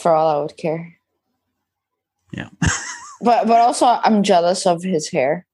For 0.00 0.14
all 0.14 0.28
I 0.28 0.42
would 0.42 0.56
care. 0.56 0.98
Yeah. 2.32 2.48
But 3.22 3.46
but 3.46 3.60
also 3.60 3.86
I'm 3.86 4.24
jealous 4.24 4.66
of 4.66 4.82
his 4.82 5.08
hair. 5.08 5.46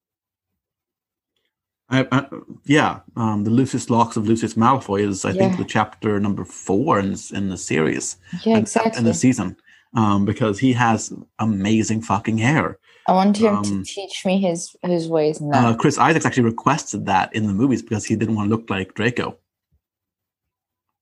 I, 1.91 2.07
I, 2.13 2.27
yeah, 2.67 3.01
um, 3.17 3.45
the 3.45 3.51
Lucius 3.51 3.89
Locks 3.89 4.17
of 4.19 4.29
Lucius 4.29 4.55
Malfoy 4.55 5.09
is, 5.09 5.25
I 5.25 5.33
think, 5.33 5.57
the 5.57 5.65
chapter 5.65 6.21
number 6.21 6.45
four 6.45 6.99
in, 6.99 7.17
in 7.33 7.49
the 7.49 7.57
series, 7.57 8.17
Yeah, 8.45 8.55
in- 8.55 8.59
exactly. 8.59 8.99
in 8.99 9.05
the 9.05 9.15
season, 9.15 9.57
um, 9.95 10.27
because 10.27 10.59
he 10.59 10.75
has 10.75 11.13
amazing 11.39 12.03
fucking 12.03 12.37
hair. 12.39 12.79
I 13.07 13.13
want 13.13 13.39
him 13.39 13.57
um, 13.57 13.65
to 13.65 13.83
teach 13.85 14.27
me 14.27 14.39
his 14.39 14.77
his 14.83 15.09
ways 15.09 15.41
now. 15.41 15.69
Uh, 15.71 15.77
Chris 15.77 15.97
Isaacs 15.99 16.27
actually 16.27 16.43
requested 16.43 17.07
that 17.07 17.35
in 17.35 17.47
the 17.47 17.55
movies 17.55 17.81
because 17.81 18.05
he 18.05 18.17
didn't 18.17 18.35
want 18.37 18.51
to 18.51 18.55
look 18.55 18.69
like 18.69 18.93
Draco. 18.93 19.39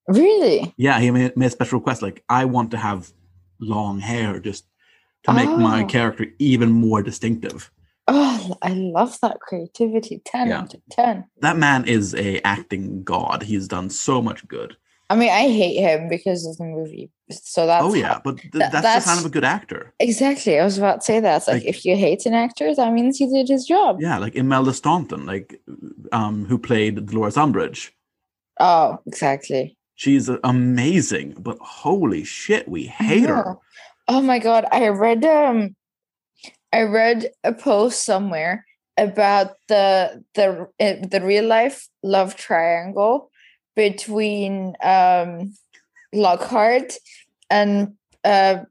really? 0.06 0.72
Yeah, 0.76 1.00
he 1.00 1.10
made, 1.10 1.36
made 1.36 1.46
a 1.46 1.50
special 1.50 1.80
request, 1.80 2.00
like, 2.00 2.22
I 2.28 2.44
want 2.44 2.70
to 2.70 2.76
have 2.76 3.10
long 3.58 3.98
hair 3.98 4.38
just 4.38 4.66
to 5.24 5.32
make 5.32 5.48
my 5.48 5.82
Oh. 5.82 5.86
character 5.86 6.26
even 6.38 6.70
more 6.70 7.02
distinctive. 7.02 7.72
Oh, 8.08 8.56
I 8.62 8.70
love 8.70 9.18
that 9.22 9.40
creativity. 9.40 10.20
Ten 10.24 10.48
Yeah. 10.48 10.60
out 10.60 10.74
of 10.74 10.80
ten. 10.90 11.24
That 11.40 11.56
man 11.56 11.86
is 11.86 12.14
a 12.14 12.40
acting 12.46 13.02
god. 13.02 13.42
He's 13.42 13.66
done 13.68 13.90
so 13.90 14.22
much 14.22 14.46
good. 14.46 14.76
I 15.08 15.14
mean, 15.14 15.30
I 15.30 15.48
hate 15.48 15.78
him 15.80 16.08
because 16.08 16.44
of 16.46 16.56
the 16.56 16.64
movie. 16.64 17.10
So 17.30 17.66
that's 17.66 17.84
oh, 17.84 17.88
how- 17.90 17.94
yeah, 17.94 18.18
but 18.24 18.38
th- 18.38 18.52
that- 18.54 18.72
that's, 18.72 19.04
the 19.04 19.10
sign 19.10 19.18
of 19.18 19.24
a 19.26 19.28
good 19.28 19.44
actor. 19.44 19.92
exactly. 20.00 20.58
I 20.58 20.64
was 20.64 20.78
about 20.78 21.00
to 21.00 21.04
say 21.04 21.20
that. 21.20 21.36
It's 21.36 21.48
like, 21.48 21.58
Like- 21.62 21.64
if 21.66 21.84
you 21.84 21.96
hate 21.96 22.26
an 22.26 22.34
actor, 22.34 22.74
that 22.74 22.92
means 22.92 23.18
he 23.18 23.26
did 23.32 23.48
his 23.48 23.64
job. 23.66 23.98
Yeah, 24.00 24.18
like 24.18 24.34
Imelda 24.36 24.72
Staunton, 24.72 25.24
like 25.26 25.60
um, 26.12 26.44
who 26.46 26.58
played 26.58 27.06
Dolores 27.06 27.36
Umbridge. 27.36 27.90
Oh, 28.58 28.98
exactly. 29.06 29.76
She's 29.96 30.28
amazing, 30.44 31.36
but 31.38 31.58
holy 31.60 32.24
shit, 32.24 32.68
we 32.68 32.84
hate 32.86 33.28
her. 33.28 33.56
Oh 34.08 34.20
my 34.22 34.38
god, 34.38 34.66
I 34.70 34.88
read 34.88 35.24
um 35.24 35.74
I 36.72 36.82
read 36.82 37.30
a 37.44 37.52
post 37.52 38.04
somewhere 38.04 38.66
about 38.96 39.54
the 39.68 40.24
the 40.34 40.68
uh, 40.80 41.06
the 41.06 41.20
real 41.22 41.46
life 41.46 41.88
love 42.02 42.36
triangle 42.36 43.30
between 43.74 44.74
um 44.82 45.54
Lockhart 46.12 46.94
and 47.50 47.94
uh 48.24 48.64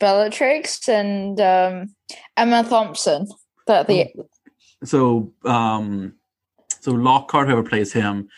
Bellatrix 0.00 0.88
and 0.88 1.40
um 1.40 1.94
Emma 2.36 2.64
Thompson. 2.64 3.28
That 3.66 3.86
the 3.86 4.12
So, 4.84 5.32
um, 5.44 6.14
so 6.80 6.90
Lockhart, 6.92 7.46
whoever 7.46 7.62
plays 7.62 7.92
him, 7.92 8.28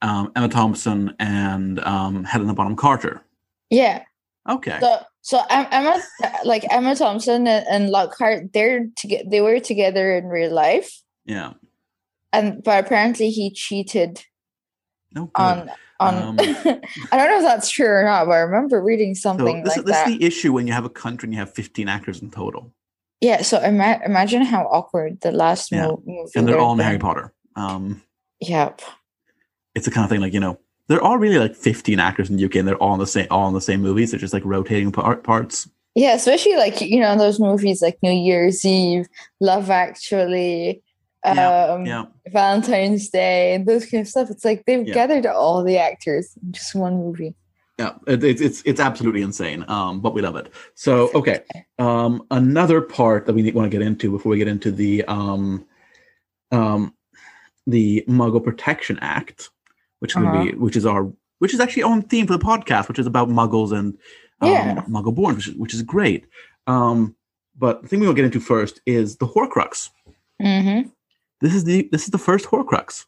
um, 0.00 0.32
Emma 0.34 0.48
Thompson, 0.48 1.14
and 1.18 1.78
um, 1.80 2.24
Helena 2.24 2.54
Bonham 2.54 2.76
Carter. 2.76 3.22
yeah. 3.68 4.04
Okay. 4.48 4.78
So 4.80 5.00
so 5.22 5.40
Emma 5.50 6.00
like 6.44 6.64
Emma 6.70 6.94
Thompson 6.94 7.46
and, 7.46 7.90
Lockhart 7.90 8.52
they're 8.52 8.86
to 8.96 9.22
they 9.28 9.40
were 9.40 9.60
together 9.60 10.14
in 10.16 10.26
real 10.26 10.52
life. 10.52 11.00
yeah. 11.26 11.52
and 12.32 12.62
but 12.62 12.84
apparently 12.84 13.30
he 13.30 13.50
cheated 13.52 14.24
No 15.14 15.26
good. 15.26 15.42
on 15.42 15.70
on 16.00 16.14
Um, 16.14 16.36
I 16.40 17.16
don't 17.16 17.28
know 17.28 17.36
if 17.38 17.42
that's 17.42 17.68
true 17.70 17.86
or 17.86 18.04
not, 18.04 18.24
but 18.26 18.32
I 18.32 18.38
remember 18.38 18.82
reading 18.82 19.14
so 19.14 19.20
something 19.30 19.62
this, 19.64 19.76
like 19.76 19.84
this 19.86 19.96
that. 19.96 20.08
is 20.08 20.18
the 20.18 20.24
issue 20.24 20.52
when 20.52 20.66
you 20.66 20.72
have 20.72 20.84
a 20.86 20.90
country 20.90 21.26
and 21.26 21.34
you 21.34 21.38
have 21.40 21.52
15 21.52 21.88
actors 21.88 22.22
in 22.22 22.30
total, 22.30 22.72
yeah, 23.20 23.42
so 23.42 23.60
ima- 23.60 24.00
imagine 24.04 24.42
how 24.42 24.62
awkward 24.64 25.20
the 25.20 25.30
last 25.32 25.70
Yeah, 25.70 25.88
mo- 25.88 26.02
movie 26.06 26.30
and 26.36 26.48
they're 26.48 26.58
all 26.58 26.72
in 26.72 26.78
have 26.78 26.86
Harry. 26.86 26.98
Potter. 26.98 27.34
Um, 27.56 28.02
Yep. 28.40 28.80
it's 29.74 29.84
the 29.84 29.90
kind 29.90 30.04
of 30.04 30.10
thing 30.10 30.22
like 30.22 30.32
you 30.32 30.40
know 30.40 30.58
there 30.90 31.02
are 31.04 31.20
really 31.20 31.38
like 31.38 31.54
15 31.54 32.00
actors 32.00 32.28
in 32.28 32.36
the 32.36 32.44
UK 32.44 32.56
and 32.56 32.66
they're 32.66 32.74
all 32.82 32.94
in 32.94 32.98
the 32.98 33.06
same 33.06 33.28
all 33.30 33.46
in 33.46 33.54
the 33.54 33.60
same 33.60 33.80
movies. 33.80 34.10
They're 34.10 34.18
just 34.18 34.34
like 34.34 34.44
rotating 34.44 34.90
part, 34.90 35.22
parts. 35.22 35.70
Yeah, 35.94 36.14
especially 36.14 36.56
like 36.56 36.80
you 36.80 36.98
know 36.98 37.16
those 37.16 37.38
movies 37.38 37.80
like 37.80 37.96
New 38.02 38.10
Year's 38.10 38.64
Eve, 38.64 39.06
Love 39.40 39.70
Actually, 39.70 40.82
um, 41.24 41.86
Yeah, 41.86 42.06
Valentine's 42.32 43.08
Day, 43.08 43.54
and 43.54 43.66
those 43.66 43.86
kind 43.86 44.00
of 44.00 44.08
stuff. 44.08 44.30
It's 44.30 44.44
like 44.44 44.64
they've 44.66 44.86
Yeah. 44.86 44.94
gathered 44.94 45.26
all 45.26 45.62
the 45.62 45.78
actors 45.78 46.32
in 46.42 46.50
just 46.52 46.74
one 46.74 46.96
movie. 46.96 47.36
yeah. 47.78 47.92
It, 48.08 48.24
it's 48.24 48.40
it's 48.40 48.62
it's 48.64 48.80
absolutely 48.80 49.22
insane. 49.22 49.64
Um, 49.68 50.00
but 50.00 50.12
we 50.12 50.22
love 50.22 50.34
it. 50.34 50.52
So 50.74 51.12
okay, 51.14 51.42
um, 51.78 52.26
another 52.32 52.80
part 52.80 53.26
that 53.26 53.32
we 53.34 53.48
want 53.52 53.70
to 53.70 53.78
get 53.78 53.86
into 53.86 54.10
before 54.10 54.30
we 54.30 54.38
get 54.38 54.48
into 54.48 54.72
the 54.72 55.04
um, 55.04 55.64
um, 56.50 56.94
the 57.68 58.04
Muggle 58.08 58.42
Protection 58.42 58.98
Act, 59.00 59.50
which 60.00 60.12
is 60.16 60.16
Uh-huh. 60.22 60.44
be 60.44 60.52
which 60.54 60.76
is 60.76 60.84
our 60.84 61.10
which 61.38 61.54
is 61.54 61.60
actually 61.60 61.82
on 61.84 62.02
theme 62.02 62.26
for 62.26 62.36
the 62.36 62.44
podcast, 62.44 62.88
which 62.88 62.98
is 62.98 63.06
about 63.06 63.28
Muggles 63.30 63.72
and 63.72 63.96
um, 64.42 64.50
Yeah. 64.50 64.82
Muggle 64.88 65.14
born, 65.14 65.36
which 65.36 65.48
is 65.48 65.54
which 65.54 65.72
is 65.74 65.82
great. 65.82 66.26
Um, 66.66 67.14
but 67.58 67.80
the 67.82 67.88
thing 67.88 68.00
we 68.00 68.06
will 68.06 68.14
get 68.14 68.24
into 68.26 68.40
first 68.40 68.80
is 68.86 69.16
the 69.16 69.26
Horcrux. 69.26 69.88
Mm-hmm. 70.42 70.88
This 71.40 71.54
is 71.54 71.64
the 71.64 71.88
this 71.92 72.04
is 72.04 72.10
the 72.10 72.18
first 72.18 72.44
Horcrux. 72.46 73.06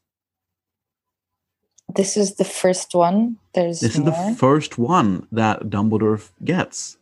This 1.94 2.16
is 2.16 2.36
the 2.36 2.44
first 2.44 2.94
one. 2.94 3.36
There's 3.54 3.80
This 3.80 3.98
more. 3.98 4.08
is 4.08 4.14
the 4.30 4.34
first 4.36 4.78
one 4.78 5.26
that 5.32 5.60
Dumbledore 5.64 6.30
gets. 6.44 6.96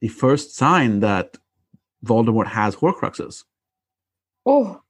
The 0.00 0.08
first 0.08 0.54
sign 0.56 1.00
that 1.00 1.36
Voldemort 2.04 2.46
has 2.48 2.76
Horcruxes. 2.76 3.44
oh, 4.46 4.80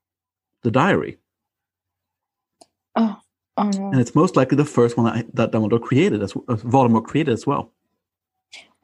The 0.63 0.71
diary. 0.71 1.19
oh, 2.95 3.19
oh 3.57 3.71
no. 3.71 3.91
And 3.91 4.01
it's 4.01 4.15
most 4.15 4.37
likely 4.37 4.57
the 4.57 4.65
first 4.65 4.97
one 4.97 5.07
that, 5.15 5.35
that 5.35 5.53
Dumbledore 5.53 5.81
created, 5.83 6.23
as 6.23 6.33
uh, 6.37 6.57
Voldemort 6.57 7.05
created 7.05 7.33
as 7.33 7.47
well. 7.47 7.73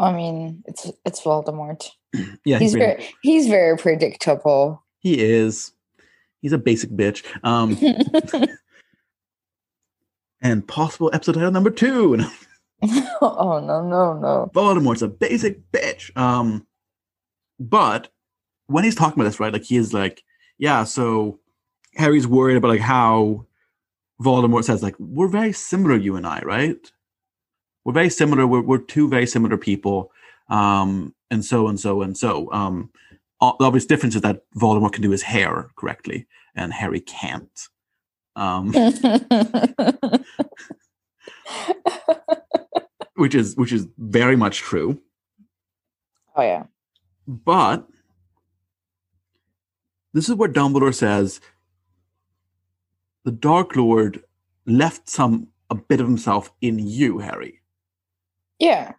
I 0.00 0.12
mean, 0.12 0.62
it's 0.66 0.90
it's 1.04 1.20
Voldemort. 1.22 1.88
Yeah, 2.44 2.58
He's 2.58 2.74
really- 2.74 2.86
very 2.86 3.08
he's 3.22 3.46
very 3.48 3.76
predictable. 3.78 4.82
he 4.98 5.20
is. 5.22 5.72
He's 6.42 6.52
a 6.52 6.58
basic 6.58 6.90
bitch. 6.90 7.24
Um, 7.44 7.78
and 10.42 10.66
possible 10.66 11.10
episode 11.12 11.34
title 11.34 11.50
number 11.52 11.70
two. 11.70 12.18
oh 13.20 13.62
no 13.64 13.86
no 13.86 14.18
no. 14.18 14.50
Voldemort's 14.54 15.02
a 15.02 15.08
basic 15.08 15.60
bitch. 15.70 16.14
Um, 16.16 16.66
but 17.60 18.08
when 18.66 18.84
he's 18.84 18.94
talking 18.94 19.14
about 19.20 19.28
this, 19.30 19.38
right, 19.40 19.52
like 19.52 19.64
he 19.64 19.76
is 19.76 19.94
like, 19.94 20.22
yeah, 20.58 20.84
so 20.84 21.38
Harry's 21.94 22.26
worried 22.26 22.56
about 22.56 22.68
like 22.68 22.80
how 22.80 23.46
Voldemort 24.22 24.64
says, 24.64 24.82
like, 24.82 24.96
we're 24.98 25.28
very 25.28 25.52
similar, 25.52 25.96
you 25.96 26.16
and 26.16 26.26
I, 26.26 26.40
right? 26.40 26.92
We're 27.84 27.92
very 27.92 28.10
similar. 28.10 28.46
We're, 28.46 28.62
we're 28.62 28.78
two 28.78 29.08
very 29.08 29.26
similar 29.26 29.56
people. 29.56 30.12
Um, 30.48 31.14
and 31.30 31.44
so 31.44 31.68
and 31.68 31.80
so 31.80 32.02
and 32.02 32.16
so. 32.16 32.52
Um, 32.52 32.90
the 33.40 33.64
obvious 33.64 33.86
difference 33.86 34.14
is 34.14 34.20
that 34.22 34.44
Voldemort 34.56 34.92
can 34.92 35.02
do 35.02 35.10
his 35.10 35.22
hair 35.22 35.70
correctly, 35.76 36.26
and 36.54 36.72
Harry 36.72 37.00
can't. 37.00 37.68
Um, 38.36 38.72
which 43.16 43.34
is 43.34 43.56
which 43.56 43.72
is 43.72 43.88
very 43.98 44.36
much 44.36 44.58
true. 44.58 45.00
oh 46.36 46.42
yeah. 46.42 46.64
But 47.26 47.88
this 50.12 50.28
is 50.28 50.34
where 50.34 50.48
Dumbledore 50.48 50.94
says 50.94 51.40
the 53.24 53.32
Dark 53.32 53.76
Lord 53.76 54.22
left 54.66 55.08
some 55.08 55.48
a 55.70 55.74
bit 55.74 56.00
of 56.00 56.06
himself 56.06 56.52
in 56.60 56.78
you, 56.78 57.18
Harry. 57.18 57.60
Yeah. 58.58 58.92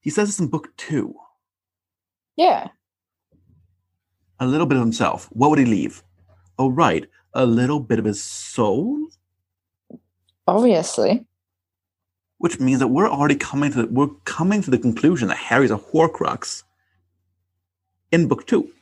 He 0.00 0.10
says 0.10 0.28
this 0.28 0.40
in 0.40 0.48
book 0.48 0.68
two. 0.76 1.14
Yeah. 2.36 2.68
A 4.38 4.46
little 4.46 4.66
bit 4.66 4.76
of 4.76 4.82
himself. 4.82 5.28
What 5.32 5.50
would 5.50 5.58
he 5.58 5.64
leave? 5.64 6.02
Oh, 6.58 6.70
right. 6.70 7.06
A 7.34 7.44
little 7.44 7.80
bit 7.80 7.98
of 7.98 8.04
his 8.04 8.22
soul? 8.22 9.08
Obviously. 10.46 11.26
Which 12.38 12.58
means 12.58 12.78
that 12.78 12.88
we're 12.88 13.10
already 13.10 13.36
coming 13.36 13.70
to 13.72 13.82
the, 13.82 13.86
we're 13.88 14.08
coming 14.24 14.62
to 14.62 14.70
the 14.70 14.78
conclusion 14.78 15.28
that 15.28 15.36
Harry's 15.36 15.70
a 15.70 15.76
Horcrux 15.76 16.62
in 18.12 18.28
book 18.28 18.46
two. 18.46 18.72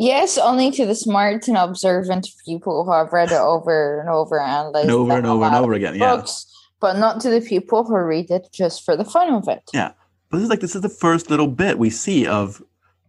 Yes, 0.00 0.38
only 0.38 0.70
to 0.70 0.86
the 0.86 0.94
smart 0.94 1.46
and 1.46 1.58
observant 1.58 2.26
people 2.46 2.84
who 2.84 2.92
have 2.92 3.12
read 3.12 3.30
it 3.30 3.34
over 3.34 4.00
and 4.00 4.08
over 4.08 4.40
and 4.40 4.74
And 4.74 4.90
over 4.90 5.12
and 5.12 5.26
over 5.26 5.44
and 5.44 5.54
over 5.54 5.74
again. 5.74 5.94
Yeah. 5.94 6.16
books, 6.16 6.46
but 6.80 6.96
not 6.96 7.20
to 7.20 7.28
the 7.28 7.42
people 7.42 7.84
who 7.84 7.98
read 7.98 8.30
it 8.30 8.48
just 8.50 8.82
for 8.82 8.96
the 8.96 9.04
fun 9.04 9.30
of 9.34 9.46
it. 9.46 9.62
Yeah. 9.74 9.92
But 10.30 10.38
this 10.38 10.44
is 10.44 10.50
like 10.50 10.60
this 10.60 10.74
is 10.74 10.80
the 10.80 10.88
first 10.88 11.28
little 11.28 11.48
bit 11.48 11.78
we 11.78 11.90
see 11.90 12.26
of, 12.26 12.62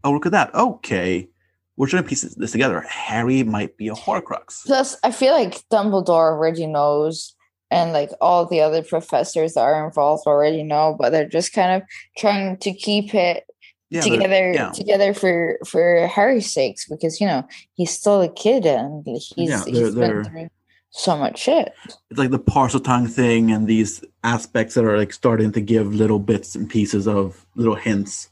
oh 0.03 0.11
look 0.11 0.25
at 0.25 0.33
that. 0.33 0.53
Okay, 0.53 1.29
we're 1.77 1.87
trying 1.87 2.03
to 2.03 2.09
piece 2.09 2.23
this 2.23 2.51
together. 2.51 2.81
Harry 2.81 3.43
might 3.43 3.77
be 3.77 3.87
a 3.87 3.93
Horcrux. 3.93 4.65
Plus, 4.65 4.97
I 5.01 5.11
feel 5.11 5.31
like 5.31 5.63
Dumbledore 5.69 6.33
already 6.33 6.67
knows, 6.67 7.33
and 7.69 7.93
like 7.93 8.09
all 8.19 8.45
the 8.45 8.59
other 8.59 8.83
professors 8.83 9.53
that 9.53 9.61
are 9.61 9.87
involved 9.87 10.27
already 10.27 10.63
know, 10.63 10.97
but 10.99 11.11
they're 11.11 11.29
just 11.29 11.53
kind 11.53 11.81
of 11.81 11.87
trying 12.17 12.57
to 12.57 12.73
keep 12.73 13.15
it 13.15 13.45
Yeah, 13.91 14.01
together 14.01 14.53
yeah. 14.53 14.71
together 14.71 15.13
for 15.13 15.57
for 15.67 16.07
Harry's 16.07 16.51
sakes 16.51 16.87
because 16.87 17.19
you 17.21 17.27
know 17.27 17.45
he's 17.73 17.91
still 17.91 18.21
a 18.21 18.29
kid 18.29 18.65
and 18.65 19.03
he's 19.05 19.31
Yeah, 19.35 19.63
they're- 19.65 19.73
he's 19.73 19.93
they're- 19.95 20.21
been 20.23 20.31
through 20.31 20.49
so 20.93 21.15
much 21.17 21.37
shit. 21.39 21.73
it's 22.09 22.17
like 22.19 22.31
the 22.31 22.39
Parseltongue 22.39 23.09
thing 23.09 23.51
and 23.51 23.65
these 23.67 24.03
aspects 24.23 24.73
that 24.75 24.83
are 24.85 24.97
like 24.97 25.13
starting 25.13 25.51
to 25.53 25.61
give 25.61 25.93
little 25.93 26.19
bits 26.19 26.55
and 26.55 26.69
pieces 26.69 27.07
of 27.07 27.45
little 27.55 27.75
hints 27.75 28.29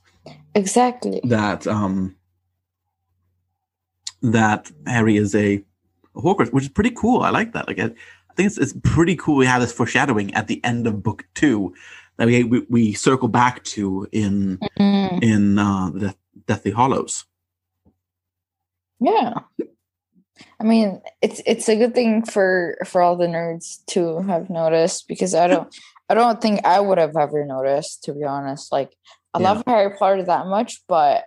Exactly. 0.56 1.22
that 1.26 1.68
um 1.68 2.16
that 4.22 4.72
Harry 4.86 5.18
is 5.18 5.34
a, 5.36 5.64
a 6.16 6.22
Horcrux, 6.22 6.52
which 6.52 6.64
is 6.66 6.70
pretty 6.70 6.92
cool. 6.92 7.22
I 7.22 7.30
like 7.30 7.54
that. 7.54 7.68
Like 7.68 7.80
I, 7.80 7.86
I 7.86 8.34
think 8.36 8.48
it's 8.48 8.58
it's 8.58 8.74
pretty 8.84 9.16
cool. 9.16 9.36
We 9.38 9.46
have 9.46 9.62
this 9.62 9.72
foreshadowing 9.72 10.34
at 10.34 10.48
the 10.48 10.64
end 10.64 10.88
of 10.88 11.02
book 11.04 11.26
two 11.36 11.74
that 12.20 12.28
we 12.28 12.44
we, 12.44 12.66
we 12.70 12.94
circle 12.94 13.30
back 13.30 13.64
to 13.64 14.08
in 14.12 14.60
Mm, 14.80 15.24
in 15.24 15.58
uh, 15.58 15.90
the 15.90 16.16
Deathly 16.46 16.72
Hallows. 16.72 17.26
yeah. 19.00 19.34
I 20.60 20.64
mean, 20.64 21.02
it's 21.22 21.42
it's 21.46 21.70
a 21.70 21.76
good 21.78 21.96
thing 21.96 22.26
for 22.26 22.78
for 22.86 23.02
all 23.02 23.16
the 23.16 23.28
nerds 23.28 23.84
to 23.88 24.20
have 24.24 24.50
noticed 24.50 25.08
because 25.08 25.34
I 25.34 25.48
don't 25.48 25.74
I 26.10 26.14
don't 26.14 26.42
think 26.42 26.66
I 26.66 26.80
would 26.82 26.98
have 26.98 27.16
ever 27.16 27.46
noticed 27.46 28.04
to 28.04 28.14
be 28.14 28.26
honest. 28.26 28.72
Like 28.72 28.92
I 29.34 29.40
Yeah. 29.40 29.54
love 29.54 29.64
Harry 29.66 29.96
Potter 29.98 30.24
that 30.24 30.48
much, 30.48 30.82
but 30.88 31.24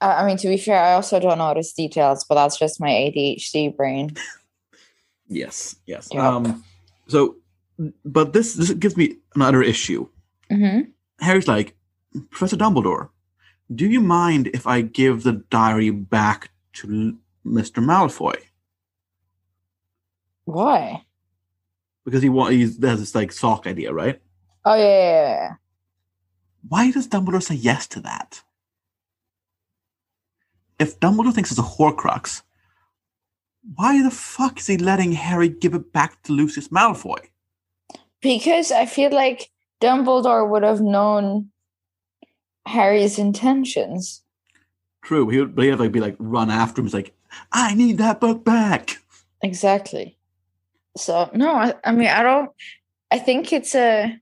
I, 0.00 0.22
I 0.22 0.26
mean 0.26 0.38
to 0.38 0.48
be 0.48 0.56
fair, 0.56 0.82
I 0.82 0.94
also 0.94 1.20
don't 1.20 1.38
notice 1.38 1.74
details, 1.74 2.24
but 2.26 2.36
that's 2.36 2.58
just 2.58 2.80
my 2.80 2.88
ADHD 2.88 3.76
brain. 3.76 4.16
Yes, 5.26 5.76
yes. 5.86 6.10
Yep. 6.12 6.22
Um, 6.22 6.64
so, 7.08 7.36
but 8.04 8.32
this 8.32 8.54
this 8.54 8.72
gives 8.72 8.96
me 8.96 9.16
another 9.34 9.62
issue. 9.62 10.08
hmm 10.50 10.80
Harry's 11.20 11.48
like, 11.48 11.76
Professor 12.30 12.56
Dumbledore, 12.56 13.08
do 13.74 13.86
you 13.86 14.00
mind 14.00 14.48
if 14.52 14.66
I 14.66 14.80
give 14.82 15.22
the 15.22 15.44
diary 15.50 15.90
back 15.90 16.50
to 16.74 17.16
Mr. 17.46 17.80
Malfoy? 17.80 18.34
Why? 20.44 21.04
Because 22.04 22.22
he 22.22 22.28
wa- 22.28 22.48
he's 22.50 22.82
has 22.84 23.00
this 23.00 23.14
like 23.14 23.32
sock 23.32 23.66
idea, 23.66 23.92
right? 23.92 24.20
Oh 24.64 24.74
yeah, 24.74 24.82
yeah, 24.84 24.98
yeah, 25.12 25.28
yeah. 25.28 25.54
Why 26.68 26.90
does 26.90 27.08
Dumbledore 27.08 27.42
say 27.42 27.54
yes 27.54 27.86
to 27.88 28.00
that? 28.00 28.42
If 30.78 30.98
Dumbledore 31.00 31.32
thinks 31.32 31.50
it's 31.50 31.60
a 31.60 31.62
Horcrux, 31.62 32.42
why 33.74 34.02
the 34.02 34.10
fuck 34.10 34.58
is 34.58 34.66
he 34.66 34.76
letting 34.76 35.12
Harry 35.12 35.48
give 35.48 35.74
it 35.74 35.92
back 35.92 36.22
to 36.24 36.32
Lucius 36.32 36.68
Malfoy? 36.68 37.28
Because 38.24 38.72
I 38.72 38.86
feel 38.86 39.12
like 39.12 39.50
Dumbledore 39.82 40.48
would 40.48 40.62
have 40.62 40.80
known 40.80 41.50
Harry's 42.64 43.18
intentions. 43.18 44.22
True, 45.02 45.28
he 45.28 45.38
would, 45.38 45.54
but 45.54 45.64
he'd 45.64 45.72
have 45.72 45.80
like 45.80 45.92
be 45.92 46.00
like 46.00 46.16
run 46.18 46.50
after 46.50 46.80
him. 46.80 46.86
He's 46.86 46.94
like, 46.94 47.14
I 47.52 47.74
need 47.74 47.98
that 47.98 48.20
book 48.22 48.42
back. 48.42 48.96
Exactly. 49.42 50.16
So 50.96 51.28
no, 51.34 51.54
I, 51.54 51.74
I 51.84 51.92
mean 51.92 52.08
I 52.08 52.22
don't 52.22 52.50
I 53.10 53.18
think 53.18 53.52
it's 53.52 53.74
a 53.74 54.18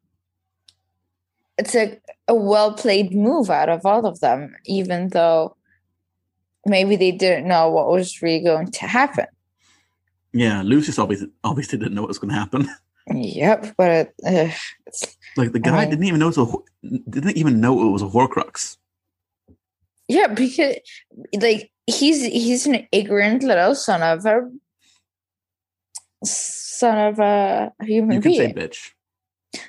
it's 1.56 1.76
a, 1.76 2.00
a 2.26 2.34
well 2.34 2.74
played 2.74 3.14
move 3.14 3.50
out 3.50 3.68
of 3.68 3.86
all 3.86 4.04
of 4.04 4.18
them, 4.18 4.56
even 4.66 5.10
though 5.10 5.56
maybe 6.66 6.96
they 6.96 7.12
didn't 7.12 7.46
know 7.46 7.70
what 7.70 7.88
was 7.88 8.20
really 8.20 8.42
going 8.42 8.72
to 8.72 8.86
happen. 8.88 9.26
Yeah, 10.32 10.62
Lucius 10.62 10.98
obviously 10.98 11.28
obviously 11.44 11.78
didn't 11.78 11.94
know 11.94 12.02
what 12.02 12.08
was 12.08 12.18
going 12.18 12.32
to 12.32 12.40
happen. 12.40 12.68
Yep, 13.10 13.74
but 13.76 14.12
uh, 14.24 14.48
Like 15.36 15.52
the 15.52 15.58
guy 15.58 15.80
mean- 15.80 15.90
didn't 15.90 16.04
even 16.04 16.20
know 16.20 16.28
it 16.28 16.36
was 16.36 16.52
a 16.52 17.08
didn't 17.10 17.36
even 17.36 17.60
know 17.60 17.86
it 17.86 17.90
was 17.90 18.02
a 18.02 18.06
Horcrux. 18.06 18.76
yeah 20.08 20.26
because 20.28 20.76
like 21.40 21.70
he's 21.86 22.22
he's 22.24 22.66
an 22.66 22.86
ignorant 22.92 23.42
little 23.42 23.74
son 23.74 24.02
of 24.02 24.24
a 24.26 24.48
son 26.24 26.98
of 26.98 27.18
a 27.18 27.72
human 27.82 28.16
You 28.16 28.20
can 28.22 28.32
say 28.34 28.52
being. 28.52 28.54
bitch. 28.68 28.90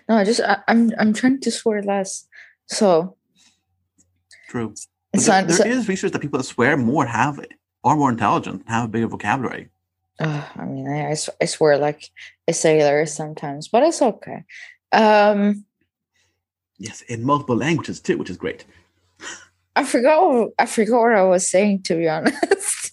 No, 0.08 0.18
I 0.18 0.24
just 0.24 0.42
I, 0.42 0.58
I'm 0.68 0.92
I'm 1.00 1.14
trying 1.14 1.40
to 1.42 1.52
swear 1.52 1.82
less. 1.82 2.28
So 2.68 3.18
True. 4.50 4.74
It's 5.14 5.26
there, 5.26 5.44
there 5.44 5.56
so- 5.58 5.66
is 5.66 5.88
research 5.90 6.12
that 6.12 6.20
people 6.22 6.38
that 6.40 6.44
swear 6.46 6.78
more 6.78 7.06
have 7.06 7.40
it 7.40 7.54
are 7.84 7.96
more 7.96 8.10
intelligent, 8.12 8.64
have 8.68 8.86
a 8.86 8.88
bigger 8.88 9.08
vocabulary. 9.08 9.70
Uh, 10.20 10.44
I 10.56 10.66
mean, 10.66 10.88
I 10.88 11.14
swear 11.46 11.78
like 11.78 12.10
a 12.48 12.54
sailor 12.54 13.06
sometimes, 13.06 13.68
but 13.68 13.84
it's 13.84 14.02
okay. 14.02 14.44
Um, 14.92 15.66
Yes, 16.80 17.02
in 17.04 17.24
multiple 17.24 17.56
languages 17.56 18.00
too, 18.02 18.18
which 18.18 18.30
is 18.30 18.38
great. 18.38 18.66
I 19.76 19.84
forgot. 19.84 20.30
what- 20.30 20.50
I 20.60 20.66
forgot 20.66 21.02
what 21.02 21.14
I 21.16 21.24
was 21.24 21.50
saying. 21.50 21.84
To 21.84 21.96
be 21.96 22.08
honest, 22.16 22.92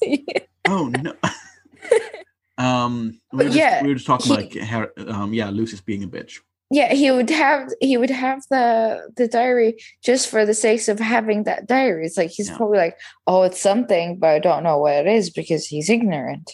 Oh 0.68 0.88
no. 0.88 1.12
um, 2.58 3.20
we 3.32 3.38
were, 3.38 3.44
just, 3.44 3.56
yeah, 3.56 3.82
we 3.82 3.88
were 3.88 3.94
just 3.94 4.06
talking 4.06 4.26
he- 4.36 4.42
about 4.72 4.90
like, 4.96 5.08
um, 5.08 5.32
yeah, 5.34 5.50
Lucius 5.50 5.80
being 5.80 6.02
a 6.04 6.08
bitch. 6.08 6.38
yeah, 6.70 6.92
he 6.94 7.10
would 7.10 7.30
have 7.30 7.68
he 7.80 7.96
would 7.96 8.10
have 8.10 8.42
the 8.50 9.10
the 9.16 9.26
diary 9.26 9.76
just 10.04 10.28
for 10.28 10.46
the 10.46 10.54
sakes 10.54 10.88
of 10.88 10.98
having 11.00 11.44
that 11.44 11.66
diary. 11.66 12.06
It's 12.06 12.16
like 12.16 12.30
he's 12.30 12.48
Yeah. 12.48 12.56
probably 12.56 12.78
like, 12.78 12.96
oh, 13.26 13.42
it's 13.42 13.60
something, 13.60 14.18
but 14.18 14.28
I 14.30 14.38
don't 14.38 14.62
know 14.62 14.78
what 14.78 14.94
it 14.94 15.06
is 15.06 15.30
because 15.30 15.66
he's 15.66 15.90
ignorant. 15.90 16.52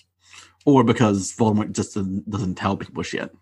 Or 0.66 0.84
because 0.84 1.32
Voldemort 1.32 1.72
just 1.72 1.94
doesn't, 1.94 2.28
doesn't 2.28 2.56
tell 2.56 2.76
people 2.76 3.02
shit. 3.02 3.34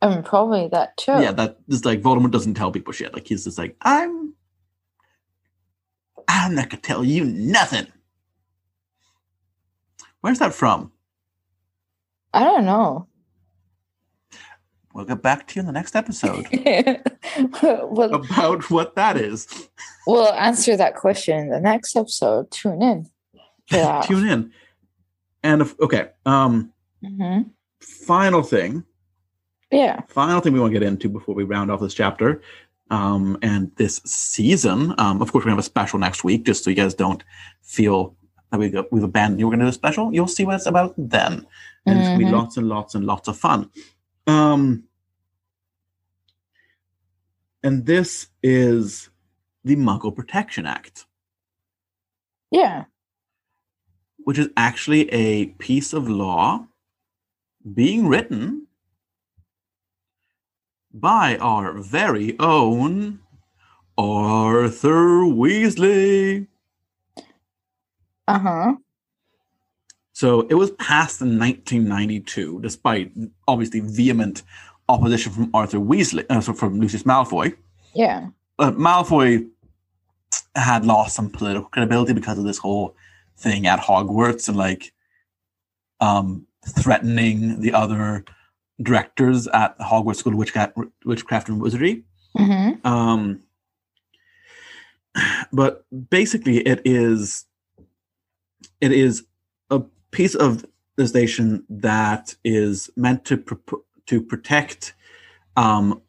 I 0.00 0.08
mean, 0.08 0.22
probably 0.22 0.68
that 0.68 0.96
too. 0.96 1.12
Yeah, 1.12 1.32
that 1.32 1.58
is 1.68 1.84
like 1.84 2.02
Voldemort 2.02 2.30
doesn't 2.30 2.54
tell 2.54 2.72
people 2.72 2.92
shit. 2.92 3.12
Like 3.12 3.26
he's 3.26 3.44
just 3.44 3.58
like, 3.58 3.76
I'm, 3.82 4.34
I'm 6.26 6.54
not 6.54 6.70
gonna 6.70 6.80
tell 6.80 7.04
you 7.04 7.24
nothing. 7.24 7.86
Where's 10.20 10.38
that 10.38 10.54
from? 10.54 10.90
I 12.32 12.44
don't 12.44 12.64
know. 12.64 13.06
We'll 14.94 15.04
get 15.04 15.22
back 15.22 15.46
to 15.48 15.54
you 15.56 15.60
in 15.60 15.66
the 15.66 15.72
next 15.72 15.94
episode 15.94 16.48
we'll, 17.62 18.14
about 18.14 18.68
what 18.70 18.96
that 18.96 19.16
is. 19.16 19.68
we'll 20.06 20.32
answer 20.32 20.76
that 20.76 20.96
question 20.96 21.38
in 21.38 21.48
the 21.50 21.60
next 21.60 21.94
episode. 21.94 22.50
Tune 22.50 22.82
in. 22.82 23.08
that. 23.70 24.06
Tune 24.06 24.26
in. 24.26 24.52
And 25.42 25.62
if, 25.62 25.78
okay, 25.80 26.10
um, 26.26 26.72
hmm 27.04 27.42
final 27.80 28.42
thing, 28.42 28.82
Yeah. 29.70 30.00
final 30.08 30.40
thing 30.40 30.52
we 30.52 30.58
want 30.60 30.72
to 30.74 30.78
get 30.80 30.86
into 30.86 31.08
before 31.08 31.34
we 31.34 31.44
round 31.44 31.70
off 31.70 31.80
this 31.80 31.94
chapter 31.94 32.42
um, 32.90 33.38
and 33.42 33.70
this 33.76 34.00
season. 34.04 34.94
Um, 34.98 35.22
of 35.22 35.30
course, 35.30 35.44
we're 35.44 35.50
have 35.50 35.58
a 35.58 35.62
special 35.62 35.98
next 35.98 36.24
week, 36.24 36.44
just 36.44 36.64
so 36.64 36.70
you 36.70 36.76
guys 36.76 36.94
don't 36.94 37.22
feel 37.62 38.16
that 38.50 38.58
we 38.58 38.70
got, 38.70 38.90
we've 38.92 39.02
abandoned 39.04 39.38
you. 39.38 39.46
We're 39.46 39.52
gonna 39.52 39.64
do 39.66 39.68
a 39.68 39.72
special. 39.72 40.12
You'll 40.12 40.26
see 40.26 40.44
what 40.44 40.56
it's 40.56 40.66
about 40.66 40.94
then, 40.96 41.46
and 41.86 41.98
it's 41.98 42.08
gonna 42.08 42.18
be 42.18 42.24
Mhm. 42.24 42.32
lots 42.32 42.56
and 42.56 42.66
lots 42.68 42.94
and 42.94 43.04
lots 43.04 43.28
of 43.28 43.38
fun. 43.38 43.70
Um, 44.26 44.84
and 47.62 47.86
this 47.86 48.28
is 48.42 49.10
the 49.64 49.76
Muggle 49.76 50.14
Protection 50.14 50.66
Act, 50.66 51.06
Yeah. 52.50 52.84
Which 54.28 54.38
is 54.38 54.50
actually 54.58 55.08
a 55.08 55.46
piece 55.56 55.94
of 55.94 56.06
law 56.06 56.66
being 57.72 58.06
written 58.06 58.66
by 60.92 61.38
our 61.38 61.72
very 61.78 62.38
own 62.38 63.20
Arthur 63.96 65.20
Weasley. 65.24 66.46
Uh 68.26 68.38
huh. 68.38 68.74
So 70.12 70.42
it 70.48 70.56
was 70.56 70.72
passed 70.72 71.22
in 71.22 71.38
1992, 71.38 72.60
despite 72.60 73.10
obviously 73.46 73.80
vehement 73.80 74.42
opposition 74.90 75.32
from 75.32 75.50
Arthur 75.54 75.78
Weasley, 75.78 76.26
uh, 76.28 76.42
so 76.42 76.52
from 76.52 76.78
Lucius 76.78 77.04
Malfoy. 77.04 77.56
Yeah. 77.94 78.26
Uh, 78.58 78.72
Malfoy 78.72 79.48
had 80.54 80.84
lost 80.84 81.16
some 81.16 81.30
political 81.30 81.70
credibility 81.70 82.12
because 82.12 82.36
of 82.36 82.44
this 82.44 82.58
whole 82.58 82.94
thing 83.38 83.66
at 83.66 83.80
Hogwarts 83.80 84.48
and 84.48 84.56
like 84.56 84.92
um, 86.00 86.46
threatening 86.80 87.60
the 87.60 87.72
other 87.72 88.24
directors 88.82 89.46
at 89.48 89.78
Hogwarts 89.78 90.16
School 90.16 90.32
of 90.32 90.38
Witchcraft, 90.38 90.76
Witchcraft 91.04 91.48
and 91.48 91.60
Wizardry. 91.60 92.04
hmm 92.36 92.70
Um, 92.84 93.42
but 95.52 95.84
basically, 96.10 96.58
it 96.58 96.80
is 96.84 97.44
it 98.80 98.92
is 98.92 99.24
a 99.70 99.80
piece 100.10 100.34
of 100.34 100.64
legislation 100.96 101.64
that 101.68 102.34
is 102.44 102.90
meant 102.96 103.24
to 103.24 103.36
pro- 103.36 103.84
to 104.06 104.22
protect 104.22 104.94
um, 105.56 106.00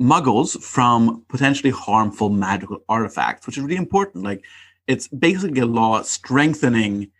Muggles 0.00 0.60
from 0.60 1.24
potentially 1.28 1.70
harmful 1.70 2.28
magical 2.28 2.82
artifacts, 2.88 3.46
which 3.46 3.56
is 3.56 3.62
really 3.62 3.76
important. 3.76 4.24
Like, 4.24 4.44
it's 4.86 5.08
basically 5.08 5.60
a 5.60 5.66
law 5.66 6.02
strengthening, 6.02 7.10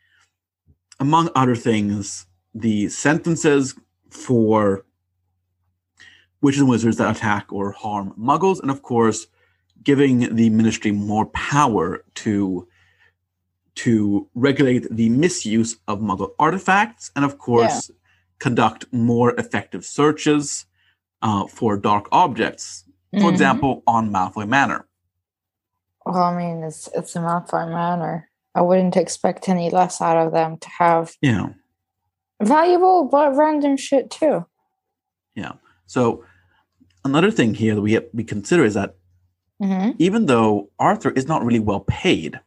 among 1.00 1.30
other 1.34 1.56
things, 1.56 2.26
the 2.54 2.88
sentences 2.88 3.74
for 4.10 4.84
witches 6.40 6.60
and 6.60 6.68
wizards 6.68 6.96
that 6.98 7.16
attack 7.16 7.52
or 7.52 7.72
harm 7.72 8.12
muggles, 8.18 8.60
and 8.60 8.70
of 8.70 8.82
course, 8.82 9.26
giving 9.82 10.34
the 10.34 10.50
ministry 10.50 10.92
more 10.92 11.26
power 11.26 12.04
to 12.14 12.66
to 13.74 14.28
regulate 14.34 14.86
the 14.94 15.08
misuse 15.08 15.76
of 15.88 15.98
muggle 16.00 16.32
artifacts, 16.38 17.10
and 17.16 17.24
of 17.24 17.38
course, 17.38 17.90
conduct 18.38 18.84
more 18.92 19.32
effective 19.40 19.82
searches 19.84 20.66
uh, 21.22 21.46
for 21.46 21.76
dark 21.78 22.06
objects. 22.12 22.84
For 23.12 23.20
Mhm. 23.30 23.32
example, 23.32 23.82
on 23.86 24.10
Malfoy 24.10 24.46
Manor. 24.46 24.86
Well, 26.12 26.24
I 26.24 26.36
mean, 26.36 26.62
it's 26.62 26.90
it's 26.94 27.16
a 27.16 27.20
Malfoy 27.20 27.70
Manor. 27.72 28.28
I 28.54 28.60
wouldn't 28.60 28.96
expect 28.98 29.48
any 29.48 29.70
less 29.70 30.02
out 30.02 30.18
of 30.18 30.32
them 30.32 30.58
to 30.58 30.68
have 30.68 31.14
You 31.22 31.32
know, 31.32 31.54
valuable 32.42 33.04
but 33.04 33.34
random 33.34 33.78
shit 33.78 34.10
too. 34.10 34.44
Yeah. 35.34 35.52
So 35.86 36.22
another 37.02 37.30
thing 37.30 37.54
here 37.54 37.74
that 37.74 37.80
we 37.80 37.98
we 38.12 38.24
consider 38.24 38.62
is 38.64 38.74
that 38.74 38.96
hmm 39.58 39.92
even 39.98 40.26
though 40.26 40.68
Arthur 40.78 41.12
is 41.12 41.26
not 41.26 41.44
really 41.46 41.60
well 41.60 41.80
paid, 41.80 42.38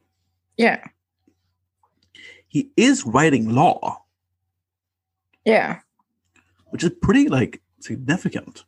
Yeah. 0.57 0.83
he 2.47 2.69
is 2.77 3.03
writing 3.03 3.49
law, 3.49 4.03
Yeah. 5.43 5.79
which 6.69 6.83
is 6.83 6.91
pretty 7.01 7.29
like 7.29 7.61
significant. 7.79 8.63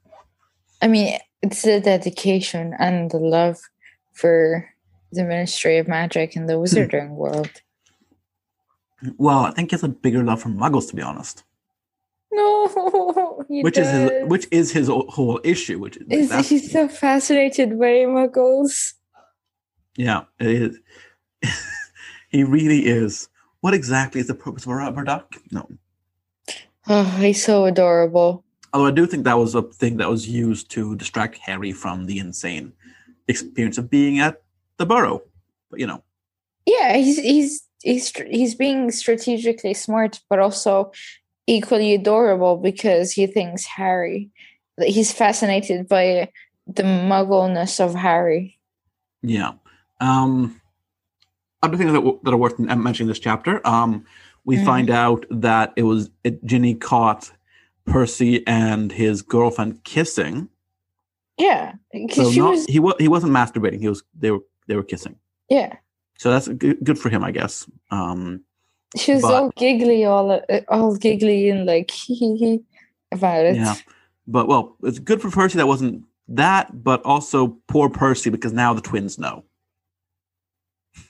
I 0.81 0.87
mean, 0.87 1.19
it's 1.43 1.61
the 1.61 1.79
dedication 1.79 2.73
and 2.79 3.11
the 3.11 3.19
love 3.19 3.57
for 4.13 4.69
the 5.11 5.23
Ministry 5.23 5.77
of 5.77 5.87
Magic 5.87 6.35
and 6.35 6.47
the 6.49 6.55
hmm. 6.55 6.63
Wizarding 6.63 7.09
world. 7.09 7.61
Well, 9.17 9.39
I 9.39 9.51
think 9.51 9.71
he 9.71 9.75
has 9.75 9.83
a 9.83 9.89
bigger 9.89 10.23
love 10.23 10.41
for 10.41 10.49
Muggles, 10.49 10.89
to 10.89 10.95
be 10.95 11.01
honest. 11.01 11.43
No, 12.31 13.45
which 13.47 13.77
is 13.77 13.89
his, 13.89 14.11
which 14.27 14.47
is 14.51 14.71
his 14.71 14.87
whole 14.87 15.39
issue. 15.43 15.79
Which 15.79 15.97
is 16.09 16.29
that's- 16.29 16.49
he's 16.49 16.71
so 16.71 16.87
fascinated 16.87 17.79
by 17.79 18.05
muggles? 18.05 18.93
yeah, 19.95 20.23
it 20.39 20.47
is. 20.47 20.79
he 22.29 22.43
really 22.43 22.85
is. 22.85 23.29
What 23.61 23.73
exactly 23.73 24.21
is 24.21 24.27
the 24.27 24.35
purpose 24.35 24.63
of 24.65 24.71
a 24.71 24.75
rubber 24.75 25.03
duck? 25.03 25.35
No. 25.51 25.67
Oh, 26.87 27.03
he's 27.03 27.43
so 27.43 27.65
adorable. 27.65 28.43
Although 28.73 28.87
I 28.87 28.91
do 28.91 29.07
think 29.07 29.23
that 29.23 29.37
was 29.37 29.55
a 29.55 29.63
thing 29.63 29.97
that 29.97 30.09
was 30.09 30.29
used 30.29 30.69
to 30.71 30.95
distract 30.95 31.37
Harry 31.39 31.71
from 31.71 32.05
the 32.05 32.19
insane 32.19 32.73
experience 33.27 33.77
of 33.77 33.89
being 33.89 34.19
at 34.19 34.41
the 34.77 34.85
Burrow. 34.85 35.21
But 35.69 35.79
you 35.79 35.87
know, 35.87 36.03
Yeah, 36.65 36.97
he's 36.97 37.17
he's 37.17 37.63
he's 37.83 38.11
he's 38.29 38.55
being 38.55 38.91
strategically 38.91 39.73
smart, 39.73 40.19
but 40.29 40.39
also 40.39 40.91
equally 41.47 41.93
adorable 41.93 42.57
because 42.57 43.11
he 43.11 43.27
thinks 43.27 43.65
Harry. 43.65 44.29
that 44.77 44.89
He's 44.89 45.11
fascinated 45.11 45.87
by 45.87 46.29
the 46.67 46.83
muggleness 46.83 47.79
of 47.79 47.95
Harry. 47.95 48.59
yeah. 49.23 49.53
Um, 49.99 50.61
other 51.63 51.75
things 51.77 51.91
that, 51.91 51.97
w- 51.99 52.19
that 52.23 52.31
are 52.33 52.37
worth 52.37 52.59
mentioning 52.59 53.07
in 53.07 53.07
this 53.07 53.19
chapter. 53.19 53.65
Um, 53.65 54.05
we 54.45 54.57
Mhm. 54.57 54.65
find 54.65 54.89
out 54.91 55.25
that 55.31 55.73
it 55.75 55.83
was 55.83 56.11
it, 56.23 56.43
Ginny 56.45 56.75
caught 56.75 57.31
Percy 57.85 58.45
and 58.45 58.91
his 58.91 59.21
girlfriend 59.23 59.83
kissing. 59.83 60.49
Yeah, 61.39 61.73
So 62.11 62.29
not, 62.29 62.51
was. 62.51 62.65
he 62.65 62.79
was 62.79 62.95
he 62.99 63.07
wasn't 63.07 63.31
masturbating. 63.33 63.79
He 63.79 63.87
was 63.89 64.03
they 64.19 64.29
were 64.31 64.41
they 64.67 64.75
were 64.75 64.83
kissing. 64.83 65.15
Yeah, 65.49 65.75
So 66.19 66.29
that's 66.31 66.47
good, 66.47 66.83
good 66.83 66.99
for 66.99 67.09
him, 67.09 67.23
I 67.23 67.31
guess. 67.31 67.69
Um, 67.91 68.43
she 68.97 69.13
was 69.13 69.21
but- 69.21 69.33
all 69.33 69.49
giggly, 69.55 70.05
all 70.05 70.41
all 70.69 70.95
giggly 70.97 71.49
and 71.49 71.65
like 71.65 71.89
hee 72.05 72.15
hee 72.15 72.37
hee 72.37 72.63
about 73.11 73.45
it. 73.45 73.55
yeah, 73.55 73.75
but 74.27 74.47
well, 74.47 74.75
it's 74.83 74.99
good 74.99 75.21
for 75.21 75.29
Percy 75.31 75.57
that 75.57 75.67
wasn't 75.67 76.03
that, 76.29 76.83
but 76.83 77.01
also 77.05 77.57
poor 77.67 77.89
Percy 77.89 78.29
because 78.29 78.51
now 78.53 78.73
the 78.73 78.81
twins 78.81 79.17
know. 79.17 79.43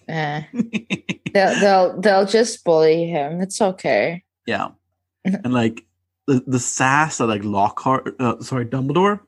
Eh, 0.08 0.44
they'll 1.34 1.60
they'll 1.60 2.02
they'll 2.02 2.26
just 2.26 2.64
bully 2.64 3.08
him. 3.08 3.42
It's 3.42 3.62
okay. 3.62 4.24
yeah, 4.46 4.70
and 5.26 5.54
like 5.54 5.86
the 6.28 6.44
the 6.46 6.60
sass 6.60 7.18
that 7.18 7.28
like 7.28 7.44
Lockhart, 7.44 8.16
uh, 8.20 8.40
sorry, 8.42 8.66
Dumbledore 8.66 9.22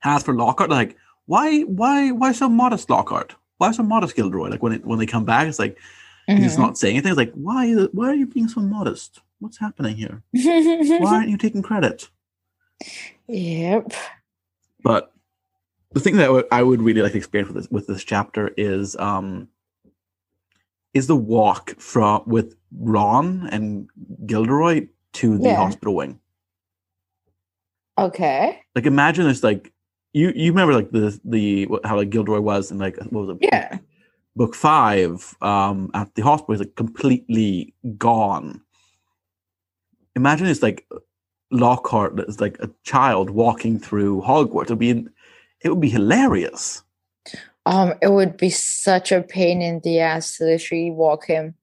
has 0.00 0.22
for 0.22 0.34
Lockhart, 0.34 0.70
like 0.70 0.96
why 1.26 1.60
why 1.62 2.10
why 2.10 2.32
so 2.32 2.48
modest 2.48 2.90
Lockhart? 2.90 3.34
Why 3.58 3.70
so 3.72 3.82
modest 3.82 4.16
Gilderoy? 4.16 4.50
Like 4.50 4.62
when 4.62 4.72
it, 4.72 4.84
when 4.84 4.98
they 4.98 5.06
come 5.06 5.24
back, 5.24 5.46
it's 5.48 5.58
like 5.58 5.78
he's 6.26 6.56
Mhm. 6.56 6.58
not 6.58 6.78
saying 6.78 6.96
anything. 6.96 7.10
It's 7.12 7.18
like 7.18 7.32
why 7.34 7.66
is 7.66 7.78
it- 7.84 7.94
why 7.94 8.08
are 8.10 8.14
you 8.14 8.26
being 8.26 8.48
so 8.48 8.60
modest? 8.60 9.20
What's 9.38 9.58
happening 9.58 9.96
here? 9.96 10.22
Why 10.32 11.14
aren't 11.16 11.28
you 11.28 11.36
taking 11.38 11.62
credit? 11.62 12.08
yep. 13.28 13.92
But 14.82 15.12
the 15.92 16.00
thing 16.00 16.16
that 16.16 16.26
I 16.26 16.30
would- 16.30 16.48
I 16.50 16.62
would 16.62 16.82
really 16.82 17.02
like 17.02 17.12
to 17.12 17.18
experience 17.18 17.48
with 17.52 17.62
this 17.62 17.70
with 17.70 17.86
this 17.86 18.04
chapter 18.04 18.52
is 18.56 18.96
um 18.96 19.48
is 20.94 21.06
the 21.08 21.16
walk 21.16 21.78
from 21.80 22.22
with 22.26 22.54
Ron 22.76 23.48
and 23.50 23.88
Gilderoy 24.26 24.88
to 25.14 25.38
the 25.38 25.44
Yeah. 25.50 25.56
hospital 25.56 25.94
wing. 25.94 26.20
Okay. 27.98 28.60
Like 28.74 28.86
imagine 28.86 29.26
it's 29.28 29.42
like 29.44 29.72
you 30.14 30.32
you 30.34 30.50
remember 30.52 30.72
like 30.72 30.90
the 30.90 31.20
the 31.24 31.68
how 31.84 31.96
like 31.96 32.08
Gilderoy 32.08 32.40
was 32.40 32.70
in 32.70 32.78
like 32.78 32.96
what 33.10 33.26
was 33.26 33.36
it 33.36 33.48
Yeah. 33.52 33.78
book 34.36 34.54
five 34.54 35.36
um 35.42 35.90
at 35.92 36.14
the 36.14 36.22
hospital 36.22 36.54
is 36.54 36.60
like 36.60 36.76
completely 36.76 37.74
gone 37.98 38.62
imagine 40.16 40.46
it's 40.46 40.62
like 40.62 40.86
Lockhart 41.50 42.18
is 42.28 42.40
like 42.40 42.56
a 42.60 42.70
child 42.82 43.30
walking 43.30 43.78
through 43.78 44.22
Hogwarts. 44.22 44.64
It'd 44.64 44.78
be 44.78 45.06
it 45.60 45.68
would 45.68 45.80
be 45.80 45.90
hilarious. 45.90 46.82
Um, 47.66 47.94
it 48.02 48.08
would 48.08 48.36
be 48.36 48.50
such 48.50 49.12
a 49.12 49.22
pain 49.22 49.62
in 49.62 49.80
the 49.80 50.00
ass 50.00 50.36
to 50.36 50.44
literally 50.44 50.90
walk 50.90 51.26
him 51.26 51.54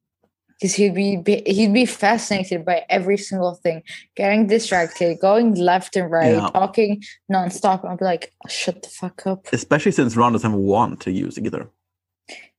because 0.62 0.76
he'd 0.76 0.94
be, 0.94 1.18
be 1.18 1.42
he'd 1.48 1.74
be 1.74 1.86
fascinated 1.88 2.64
by 2.64 2.86
every 2.88 3.18
single 3.18 3.56
thing, 3.56 3.82
getting 4.16 4.46
distracted, 4.46 5.18
going 5.20 5.56
left 5.56 5.96
and 5.96 6.12
right, 6.12 6.34
Yeah. 6.34 6.50
talking 6.54 7.02
nonstop. 7.32 7.84
I'd 7.84 7.98
be 7.98 8.06
like, 8.06 8.32
shut 8.48 8.84
the 8.84 8.90
fuck 8.90 9.26
up. 9.26 9.48
Especially 9.52 9.92
since 9.92 10.16
Ron 10.16 10.34
doesn't 10.34 10.54
a 10.54 11.00
to 11.02 11.12
use 11.12 11.40
either. 11.40 11.68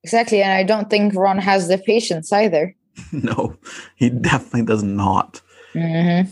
Exactly, 0.02 0.42
and 0.42 0.52
I 0.52 0.64
don't 0.64 0.90
think 0.90 1.14
Ron 1.14 1.38
has 1.38 1.68
the 1.68 1.78
patience 1.78 2.32
either. 2.32 2.74
no, 3.12 3.56
he 3.94 4.10
definitely 4.10 4.62
does 4.64 4.82
not. 4.82 5.40
hmm 5.72 6.22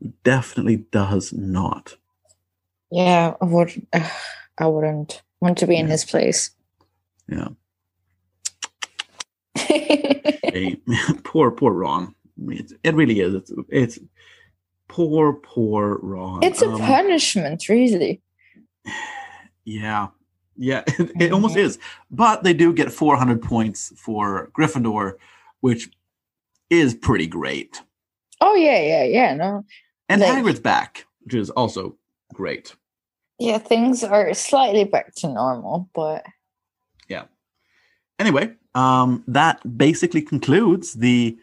He 0.00 0.12
definitely 0.24 0.76
does 0.90 1.32
not. 1.32 1.96
Yeah, 2.90 3.34
I 3.40 3.44
would. 3.44 3.86
I 4.58 4.66
wouldn't 4.66 5.22
want 5.40 5.58
to 5.58 5.66
be 5.68 5.76
in 5.76 5.86
Yeah. 5.86 5.92
his 5.92 6.04
place. 6.04 6.50
Yeah. 7.28 7.48
Hey, 10.52 10.80
poor, 11.24 11.50
poor 11.50 11.72
Ron. 11.72 12.14
It, 12.48 12.72
it 12.82 12.94
really 12.94 13.20
is. 13.20 13.34
It's, 13.34 13.52
it's 13.68 13.98
poor, 14.88 15.34
poor 15.34 15.98
Ron. 16.02 16.42
it's 16.42 16.62
a 16.62 16.68
Um, 16.70 16.78
punishment, 16.80 17.68
really. 17.68 18.20
Yeah. 19.64 20.08
Yeah, 20.56 20.82
it, 20.98 21.10
it 21.20 21.32
almost 21.32 21.56
is. 21.56 21.78
But 22.10 22.42
they 22.44 22.52
do 22.52 22.72
get 22.72 22.92
400 22.92 23.40
points 23.42 23.92
for 23.96 24.50
Gryffindor, 24.58 25.14
which 25.60 25.90
is 26.68 26.94
pretty 26.94 27.26
great. 27.26 27.80
Oh 28.42 28.54
yeah, 28.54 28.80
yeah, 28.80 29.04
yeah. 29.04 29.34
No, 29.34 29.64
And 30.08 30.20
Like- 30.20 30.30
Hagrid's 30.44 30.60
back, 30.60 31.06
which 31.22 31.34
is 31.34 31.50
also 31.50 31.96
great. 32.34 32.74
yeah, 33.38 33.58
things 33.58 34.04
are 34.04 34.34
slightly 34.34 34.84
back 34.84 35.14
to 35.16 35.28
normal, 35.28 35.88
but 35.94 36.24
yeah. 37.08 37.24
Anyway, 38.18 38.54
um, 38.74 39.24
that 39.26 39.60
basically 39.76 40.22
concludes 40.22 40.94
the 40.94 41.36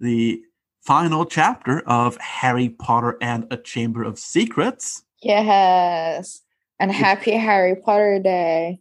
the 0.00 0.42
final 0.82 1.24
chapter 1.24 1.80
of 1.86 2.16
Harry 2.18 2.68
Potter 2.68 3.16
and 3.20 3.46
a 3.50 3.56
Chamber 3.56 4.02
of 4.04 4.18
Secrets. 4.18 5.02
yes. 5.22 6.42
And 6.80 6.90
happy 6.92 7.32
Harry 7.32 7.76
Potter 7.76 8.18
Day. 8.18 8.80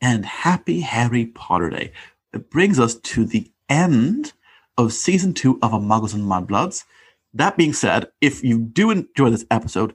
and 0.00 0.26
happy 0.26 0.80
Harry 0.80 1.26
Potter 1.26 1.70
Day. 1.70 1.92
It 2.34 2.50
brings 2.50 2.78
us 2.78 2.96
to 2.96 3.24
the 3.24 3.50
end 3.68 4.32
of 4.76 4.92
season 4.92 5.32
two 5.32 5.58
of 5.62 5.72
A 5.72 5.78
Muggles 5.78 6.12
and 6.14 6.24
Mudbloods. 6.24 6.84
That 7.34 7.56
being 7.56 7.72
said, 7.72 8.08
if 8.20 8.42
you 8.44 8.58
do 8.58 8.90
enjoy 8.90 9.30
this 9.30 9.46
episode, 9.50 9.94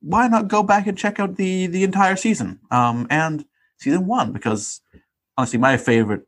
why 0.00 0.28
not 0.28 0.48
go 0.48 0.62
back 0.62 0.86
and 0.86 0.96
check 0.96 1.20
out 1.20 1.36
the 1.36 1.66
the 1.66 1.84
entire 1.84 2.16
season 2.16 2.60
um, 2.70 3.06
and 3.10 3.44
season 3.78 4.06
one? 4.06 4.32
Because 4.32 4.80
honestly, 5.36 5.58
my 5.58 5.76
favorite, 5.76 6.26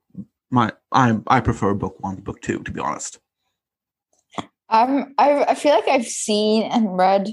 my 0.51 0.73
I 0.93 1.19
I 1.27 1.41
prefer 1.41 1.75
book 1.75 1.97
one 2.01 2.17
to 2.17 2.23
book 2.23 2.41
two. 2.41 2.63
To 2.63 2.71
be 2.71 2.81
honest, 2.81 3.19
Um, 4.69 5.15
I 5.19 5.45
I 5.45 5.55
feel 5.55 5.75
like 5.75 5.89
I've 5.89 6.07
seen 6.07 6.65
and 6.65 6.97
read 6.97 7.29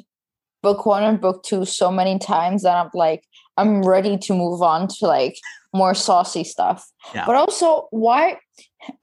book 0.62 0.86
one 0.86 1.04
and 1.04 1.20
book 1.20 1.44
two 1.44 1.66
so 1.66 1.92
many 1.92 2.20
times 2.20 2.64
that 2.64 2.76
I'm 2.76 2.90
like 2.94 3.24
I'm 3.58 3.84
ready 3.84 4.18
to 4.18 4.34
move 4.34 4.62
on 4.62 4.88
to 4.88 5.08
like 5.08 5.38
more 5.74 5.94
saucy 5.94 6.44
stuff. 6.44 6.90
Yeah. 7.16 7.26
But 7.26 7.36
also, 7.36 7.88
why? 7.92 8.38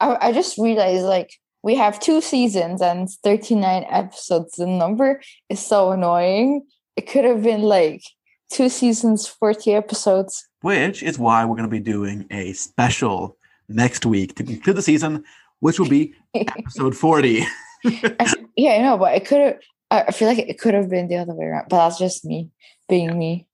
I, 0.00 0.28
I 0.28 0.32
just 0.32 0.58
realized 0.58 1.04
like 1.04 1.30
we 1.62 1.74
have 1.76 2.00
two 2.00 2.20
seasons 2.20 2.80
and 2.80 3.08
39 3.24 3.84
episodes. 3.88 4.54
The 4.56 4.66
number 4.66 5.20
is 5.48 5.64
so 5.64 5.92
annoying. 5.92 6.66
It 6.96 7.02
could 7.08 7.24
have 7.24 7.42
been 7.42 7.62
like 7.62 8.02
two 8.50 8.68
seasons, 8.68 9.26
40 9.26 9.74
episodes. 9.74 10.47
Which 10.60 11.02
is 11.02 11.18
why 11.18 11.44
we're 11.44 11.56
going 11.56 11.68
to 11.68 11.70
be 11.70 11.80
doing 11.80 12.26
a 12.30 12.52
special 12.52 13.36
next 13.68 14.06
week 14.06 14.34
to 14.36 14.44
conclude 14.44 14.76
the 14.76 14.82
season, 14.82 15.24
which 15.60 15.78
will 15.78 15.88
be 15.88 16.14
episode 16.34 16.96
forty. 16.96 17.44
yeah, 18.56 18.72
I 18.72 18.78
know, 18.82 18.98
but 18.98 19.14
it 19.14 19.26
could 19.26 19.40
have. 19.40 19.58
I 19.90 20.02
I 20.02 20.10
feel 20.10 20.28
like 20.28 20.38
it 20.38 20.58
could 20.58 20.74
have 20.74 20.88
been 20.88 21.08
the 21.08 21.16
other 21.16 21.34
way 21.34 21.46
around, 21.46 21.66
but 21.68 21.76
that's 21.76 21.98
just 21.98 22.24
me 22.24 22.50
being 22.88 23.18
me. 23.18 23.46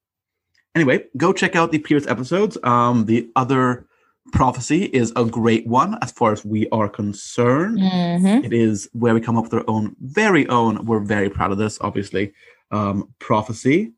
anyway, 0.75 1.05
go 1.17 1.33
check 1.33 1.57
out 1.57 1.73
the 1.73 1.79
previous 1.79 2.07
episodes. 2.07 2.57
Um, 2.63 3.07
the 3.07 3.29
other 3.37 3.87
prophecy 4.33 4.85
is 4.85 5.13
a 5.17 5.25
great 5.25 5.67
one 5.67 5.99
as 6.03 6.11
far 6.11 6.33
as 6.33 6.45
we 6.45 6.69
are 6.71 6.89
concerned. 6.89 7.79
Mm-hmm. 7.79 8.45
It 8.45 8.53
is 8.53 8.89
where 8.93 9.15
we 9.15 9.21
come 9.21 9.37
up 9.37 9.45
with 9.45 9.55
our 9.55 9.65
own, 9.69 9.95
very 10.01 10.49
own. 10.49 10.85
We're 10.87 11.01
very 11.01 11.31
proud 11.31 11.53
of 11.53 11.59
this, 11.59 11.79
obviously. 11.81 12.33
Um, 12.71 13.15
prophecy. 13.19 13.93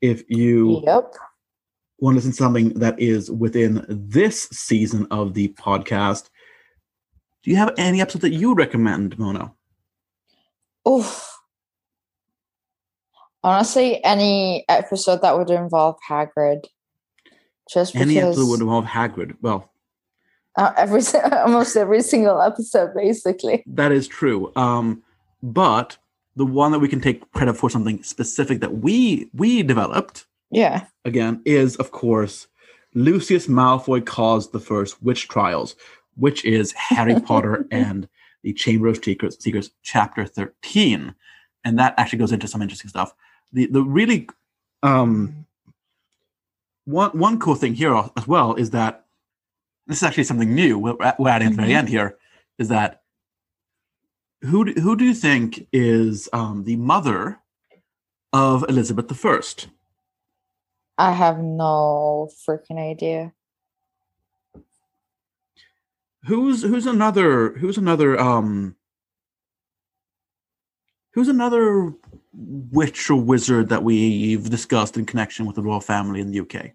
If 0.00 0.22
you 0.28 0.82
Yep. 0.84 1.14
Want 1.98 2.14
to 2.14 2.16
listen 2.16 2.32
to 2.32 2.36
something 2.36 2.70
that 2.74 2.98
is 3.00 3.30
within 3.30 3.84
this 3.88 4.42
season 4.50 5.06
of 5.10 5.34
the 5.34 5.48
podcast, 5.48 6.28
do 7.42 7.50
you 7.50 7.56
have 7.56 7.72
any 7.78 8.00
episode 8.00 8.22
that 8.22 8.32
you 8.32 8.54
recommend, 8.54 9.18
Mono? 9.18 9.54
Oof. 10.88 11.38
Honestly, 13.42 14.02
any 14.04 14.64
episode 14.68 15.22
that 15.22 15.38
would 15.38 15.50
involve 15.50 15.96
Hagrid, 16.08 16.64
just 17.70 17.92
because 17.92 18.08
Any 18.08 18.18
episode 18.18 18.48
would 18.48 18.60
involve 18.60 18.84
Hagrid. 18.84 19.36
Well, 19.40 19.72
uh, 20.56 20.72
every 20.76 21.02
almost 21.32 21.76
every 21.76 22.02
single 22.02 22.42
episode, 22.42 22.94
basically. 22.94 23.62
That 23.66 23.92
is 23.92 24.08
true. 24.08 24.52
Um, 24.56 25.02
but 25.42 25.96
the 26.34 26.46
one 26.46 26.72
that 26.72 26.80
we 26.80 26.88
can 26.88 27.00
take 27.00 27.30
credit 27.32 27.54
for 27.54 27.70
something 27.70 28.02
specific 28.02 28.60
that 28.60 28.78
we 28.78 29.30
we 29.32 29.62
developed 29.62 30.26
Yeah. 30.56 30.86
again 31.04 31.42
is 31.44 31.76
of 31.76 31.90
course 31.92 32.46
Lucius 32.94 33.46
Malfoy 33.46 34.04
caused 34.06 34.52
the 34.52 34.58
first 34.60 35.02
witch 35.02 35.28
trials, 35.28 35.76
which 36.14 36.44
is 36.46 36.72
Harry 36.72 37.20
Potter 37.28 37.66
and 37.70 38.08
the 38.42 38.54
Chamber 38.54 38.88
of 38.88 38.96
Secrets, 39.04 39.36
Secrets 39.44 39.70
chapter 39.82 40.24
13. 40.24 41.14
And 41.64 41.78
that 41.78 41.92
actually 41.98 42.20
goes 42.20 42.32
into 42.32 42.48
some 42.48 42.62
interesting 42.62 42.88
stuff. 42.88 43.12
The 43.52 43.66
the 43.66 43.82
really 43.82 44.28
um 44.82 45.44
one 46.86 47.10
one 47.10 47.38
cool 47.38 47.54
thing 47.56 47.74
here 47.74 47.94
as 48.16 48.26
well 48.26 48.54
is 48.54 48.70
that 48.70 49.04
this 49.88 49.98
is 49.98 50.02
actually 50.02 50.24
something 50.24 50.54
new. 50.54 50.78
We're, 50.78 50.96
we're 51.18 51.28
adding 51.28 51.48
at 51.48 51.56
the 51.56 51.62
very 51.62 51.72
Mhm. 51.72 51.78
end 51.80 51.88
here. 51.90 52.16
Is 52.58 52.68
that 52.68 53.02
who 54.42 54.64
do, 54.66 54.80
who 54.80 54.96
do 54.96 55.04
you 55.04 55.14
think 55.14 55.66
is 55.72 56.28
um, 56.32 56.64
the 56.64 56.76
mother 56.76 57.40
of 58.32 58.64
Elizabeth 58.68 59.08
the 59.08 59.14
First? 59.14 59.68
I 60.98 61.12
have 61.12 61.38
no 61.38 62.30
freaking 62.48 62.78
idea. 62.78 63.32
Who's 66.24 66.62
who's 66.62 66.86
another 66.86 67.50
who's 67.54 67.78
another 67.78 68.18
um 68.18 68.74
who's 71.12 71.28
another 71.28 71.92
witch 72.32 73.08
or 73.10 73.16
wizard 73.20 73.68
that 73.68 73.84
we've 73.84 74.50
discussed 74.50 74.96
in 74.96 75.06
connection 75.06 75.46
with 75.46 75.56
the 75.56 75.62
royal 75.62 75.80
family 75.80 76.20
in 76.20 76.30
the 76.32 76.40
UK? 76.40 76.72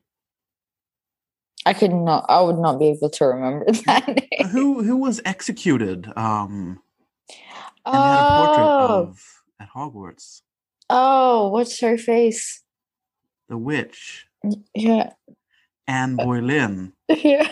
I 1.66 1.74
could 1.74 1.92
not. 1.94 2.26
I 2.30 2.42
would 2.42 2.58
not 2.58 2.80
be 2.80 2.88
able 2.88 3.10
to 3.10 3.26
remember 3.26 3.66
that 3.86 4.08
name. 4.08 4.48
who 4.50 4.84
who 4.84 4.98
was 4.98 5.20
executed 5.26 6.12
um 6.16 6.82
and 7.86 8.04
had 8.06 8.20
a 8.20 8.24
portrait 8.24 8.66
Oh, 8.80 9.02
of 9.04 9.44
at 9.60 9.70
Hogwarts? 9.76 10.42
oh, 10.90 11.50
what's 11.50 11.80
her 11.82 11.98
face? 11.98 12.64
The 13.52 13.58
witch 13.60 14.28
Yeah, 14.74 15.12
Anne 15.86 16.16
Boleyn 16.18 16.94
yeah. 17.10 17.52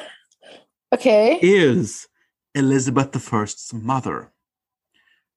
Okay. 0.95 1.39
is 1.41 2.07
Elizabeth 2.55 3.13
I's 3.33 3.73
mother. 3.73 4.31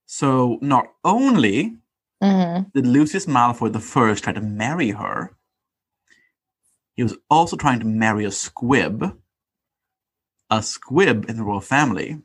So 0.07 0.59
not 0.63 0.87
only 1.05 1.79
hmm 2.23 2.61
did 2.75 2.87
Lucius 2.87 3.27
Malfoy 3.27 3.73
the 3.73 3.81
First 3.81 4.23
try 4.25 4.33
to 4.33 4.41
marry 4.41 4.91
her, 4.93 5.35
he 6.95 7.03
was 7.03 7.17
also 7.29 7.57
trying 7.57 7.81
to 7.81 7.87
marry 7.87 8.25
a 8.25 8.31
squib. 8.31 9.19
A 10.51 10.63
squib 10.63 11.29
in 11.29 11.39
the 11.39 11.45
royal 11.45 11.61
family, 11.63 12.21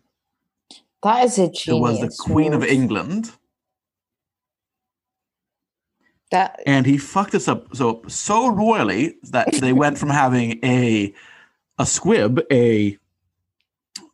That 1.02 1.24
is 1.26 1.40
a 1.40 1.48
who 1.48 1.52
genius. 1.54 1.82
was 1.82 2.00
the 2.02 2.10
Queen 2.10 2.54
of. 2.54 2.64
England, 2.64 3.32
That 6.32 6.62
and 6.66 6.86
he 6.86 6.98
fucked 6.98 7.32
this 7.32 7.48
up 7.48 7.74
so 7.74 8.02
so 8.08 8.50
royally 8.50 9.16
that 9.24 9.54
they 9.54 9.72
went 9.72 9.98
from 9.98 10.10
having 10.10 10.60
a 10.64 11.14
a 11.80 11.86
squib, 11.86 12.42
a 12.52 12.98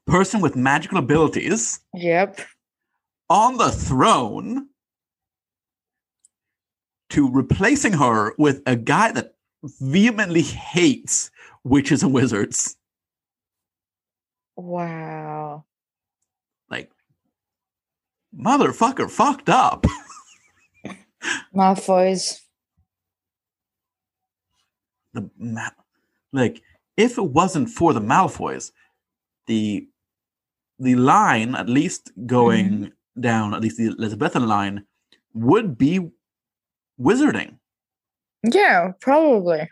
person 0.05 0.41
with 0.41 0.55
magical 0.55 0.97
abilities, 0.97 1.79
yep. 1.93 2.39
on 3.29 3.57
the 3.57 3.71
throne 3.71 4.67
to 7.09 7.29
replacing 7.31 7.93
her 7.93 8.33
with 8.37 8.61
a 8.65 8.75
guy 8.75 9.11
that 9.11 9.35
vehemently 9.63 10.41
hates 10.41 11.31
witches 11.63 12.03
and 12.03 12.13
wizards. 12.13 12.75
Wow. 14.55 15.65
Like, 16.69 16.91
motherfucker 18.37 19.09
fucked 19.09 19.49
up. 19.49 19.85
Malfoy's. 21.55 22.41
The 25.13 25.29
ma- 25.37 25.69
like 26.31 26.61
if 26.97 27.17
it 27.17 27.23
wasn't 27.23 27.69
for 27.69 27.93
the 27.93 28.01
Malfoys, 28.01 28.71
the 29.47 29.87
the 30.79 30.95
line, 30.95 31.55
at 31.55 31.69
least 31.69 32.11
going 32.25 32.69
mm-hmm. 32.69 33.21
down, 33.21 33.53
at 33.53 33.61
least 33.61 33.77
the 33.77 33.87
Elizabethan 33.87 34.47
line, 34.47 34.85
would 35.33 35.77
be 35.77 36.11
wizarding. 36.99 37.57
Yeah, 38.43 38.91
probably. 38.99 39.69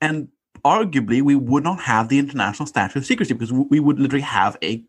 And 0.00 0.28
arguably, 0.64 1.22
we 1.22 1.34
would 1.34 1.64
not 1.64 1.80
have 1.80 2.08
the 2.08 2.18
international 2.18 2.66
statute 2.66 2.98
of 2.98 3.06
secrecy 3.06 3.34
because 3.34 3.52
we 3.52 3.64
we 3.70 3.80
would 3.80 3.98
literally 3.98 4.22
have 4.22 4.56
a 4.62 4.84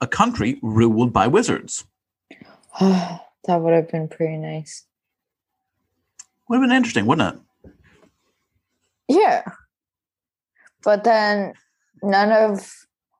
a 0.00 0.06
country 0.06 0.58
ruled 0.62 1.12
by 1.12 1.26
wizards. 1.26 1.86
that 2.80 3.20
would 3.48 3.72
have 3.72 3.90
been 3.90 4.08
pretty 4.08 4.36
nice. 4.36 4.85
Would 6.48 6.56
have 6.60 6.68
been 6.68 6.76
interesting, 6.76 7.06
wouldn't 7.06 7.34
it? 7.34 7.72
Yeah. 9.08 9.42
But 10.84 11.04
then 11.04 11.54
none 12.02 12.30
of 12.32 12.70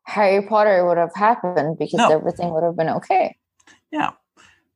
Harry 0.05 0.43
Potter 0.47 0.87
would 0.87 0.99
have 0.99 1.15
happened 1.15 1.79
because 1.79 1.99
No. 1.99 2.11
everything 2.11 2.53
would 2.53 2.63
have 2.63 2.77
been 2.77 2.89
okay. 2.91 3.37
Yeah. 3.91 4.13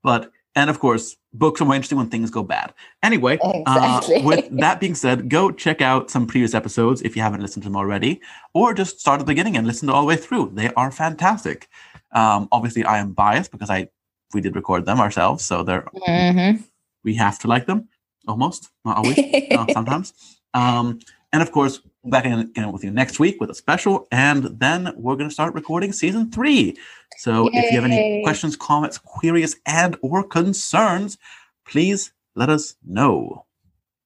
But 0.02 0.30
and 0.56 0.68
of 0.68 0.80
course, 0.80 1.16
books 1.32 1.60
are 1.60 1.64
more 1.64 1.76
interesting 1.76 1.96
when 1.98 2.08
things 2.08 2.28
go 2.28 2.42
bad. 2.42 2.74
Anyway, 3.04 3.38
Exactly. 3.40 4.16
uh, 4.16 4.22
with 4.24 4.48
that 4.58 4.80
being 4.80 4.96
said, 4.96 5.28
go 5.28 5.52
check 5.52 5.80
out 5.80 6.10
some 6.10 6.26
previous 6.26 6.54
episodes 6.54 7.02
if 7.02 7.14
you 7.14 7.22
haven't 7.22 7.40
listened 7.40 7.62
to 7.62 7.68
them 7.68 7.76
already, 7.76 8.20
or 8.52 8.74
just 8.74 8.98
start 8.98 9.20
at 9.20 9.26
the 9.26 9.30
beginning 9.30 9.56
and 9.56 9.64
listen 9.64 9.86
to 9.86 9.94
all 9.94 10.00
the 10.00 10.08
way 10.08 10.16
through. 10.16 10.50
They 10.54 10.72
are 10.74 10.90
fantastic. 10.90 11.68
Um, 12.10 12.48
obviously, 12.50 12.84
I 12.84 12.98
am 12.98 13.12
biased 13.12 13.52
because 13.52 13.70
I 13.70 13.88
we 14.34 14.40
did 14.40 14.56
record 14.56 14.86
them 14.86 14.98
ourselves, 15.00 15.44
so 15.44 15.62
they're 15.62 15.82
Mm-hmm. 16.08 16.62
we 17.04 17.14
have 17.14 17.38
to 17.40 17.46
like 17.48 17.66
them 17.66 17.88
almost, 18.26 18.70
not 18.84 18.98
always, 18.98 19.18
uh, 19.50 19.66
sometimes. 19.72 20.12
Um, 20.54 21.00
and 21.32 21.42
of 21.42 21.52
course, 21.52 21.80
back 22.04 22.24
in 22.24 22.32
again 22.32 22.72
with 22.72 22.82
you 22.82 22.90
next 22.90 23.20
week 23.20 23.40
with 23.40 23.50
a 23.50 23.54
special, 23.54 24.08
and 24.10 24.44
then 24.58 24.92
we're 24.96 25.16
going 25.16 25.28
to 25.28 25.34
start 25.34 25.54
recording 25.54 25.92
season 25.92 26.30
three. 26.30 26.76
So 27.18 27.48
if 27.52 27.70
you 27.70 27.80
have 27.80 27.84
any 27.84 28.22
questions, 28.24 28.56
comments, 28.56 28.98
queries, 28.98 29.56
and 29.66 29.96
or 30.02 30.24
concerns, 30.24 31.18
please 31.66 32.12
let 32.34 32.48
us 32.48 32.76
know. 32.84 33.46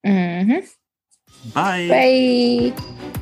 mm-hmm. 0.05 0.67
Bye. 1.53 2.73
Bye. 2.75 3.21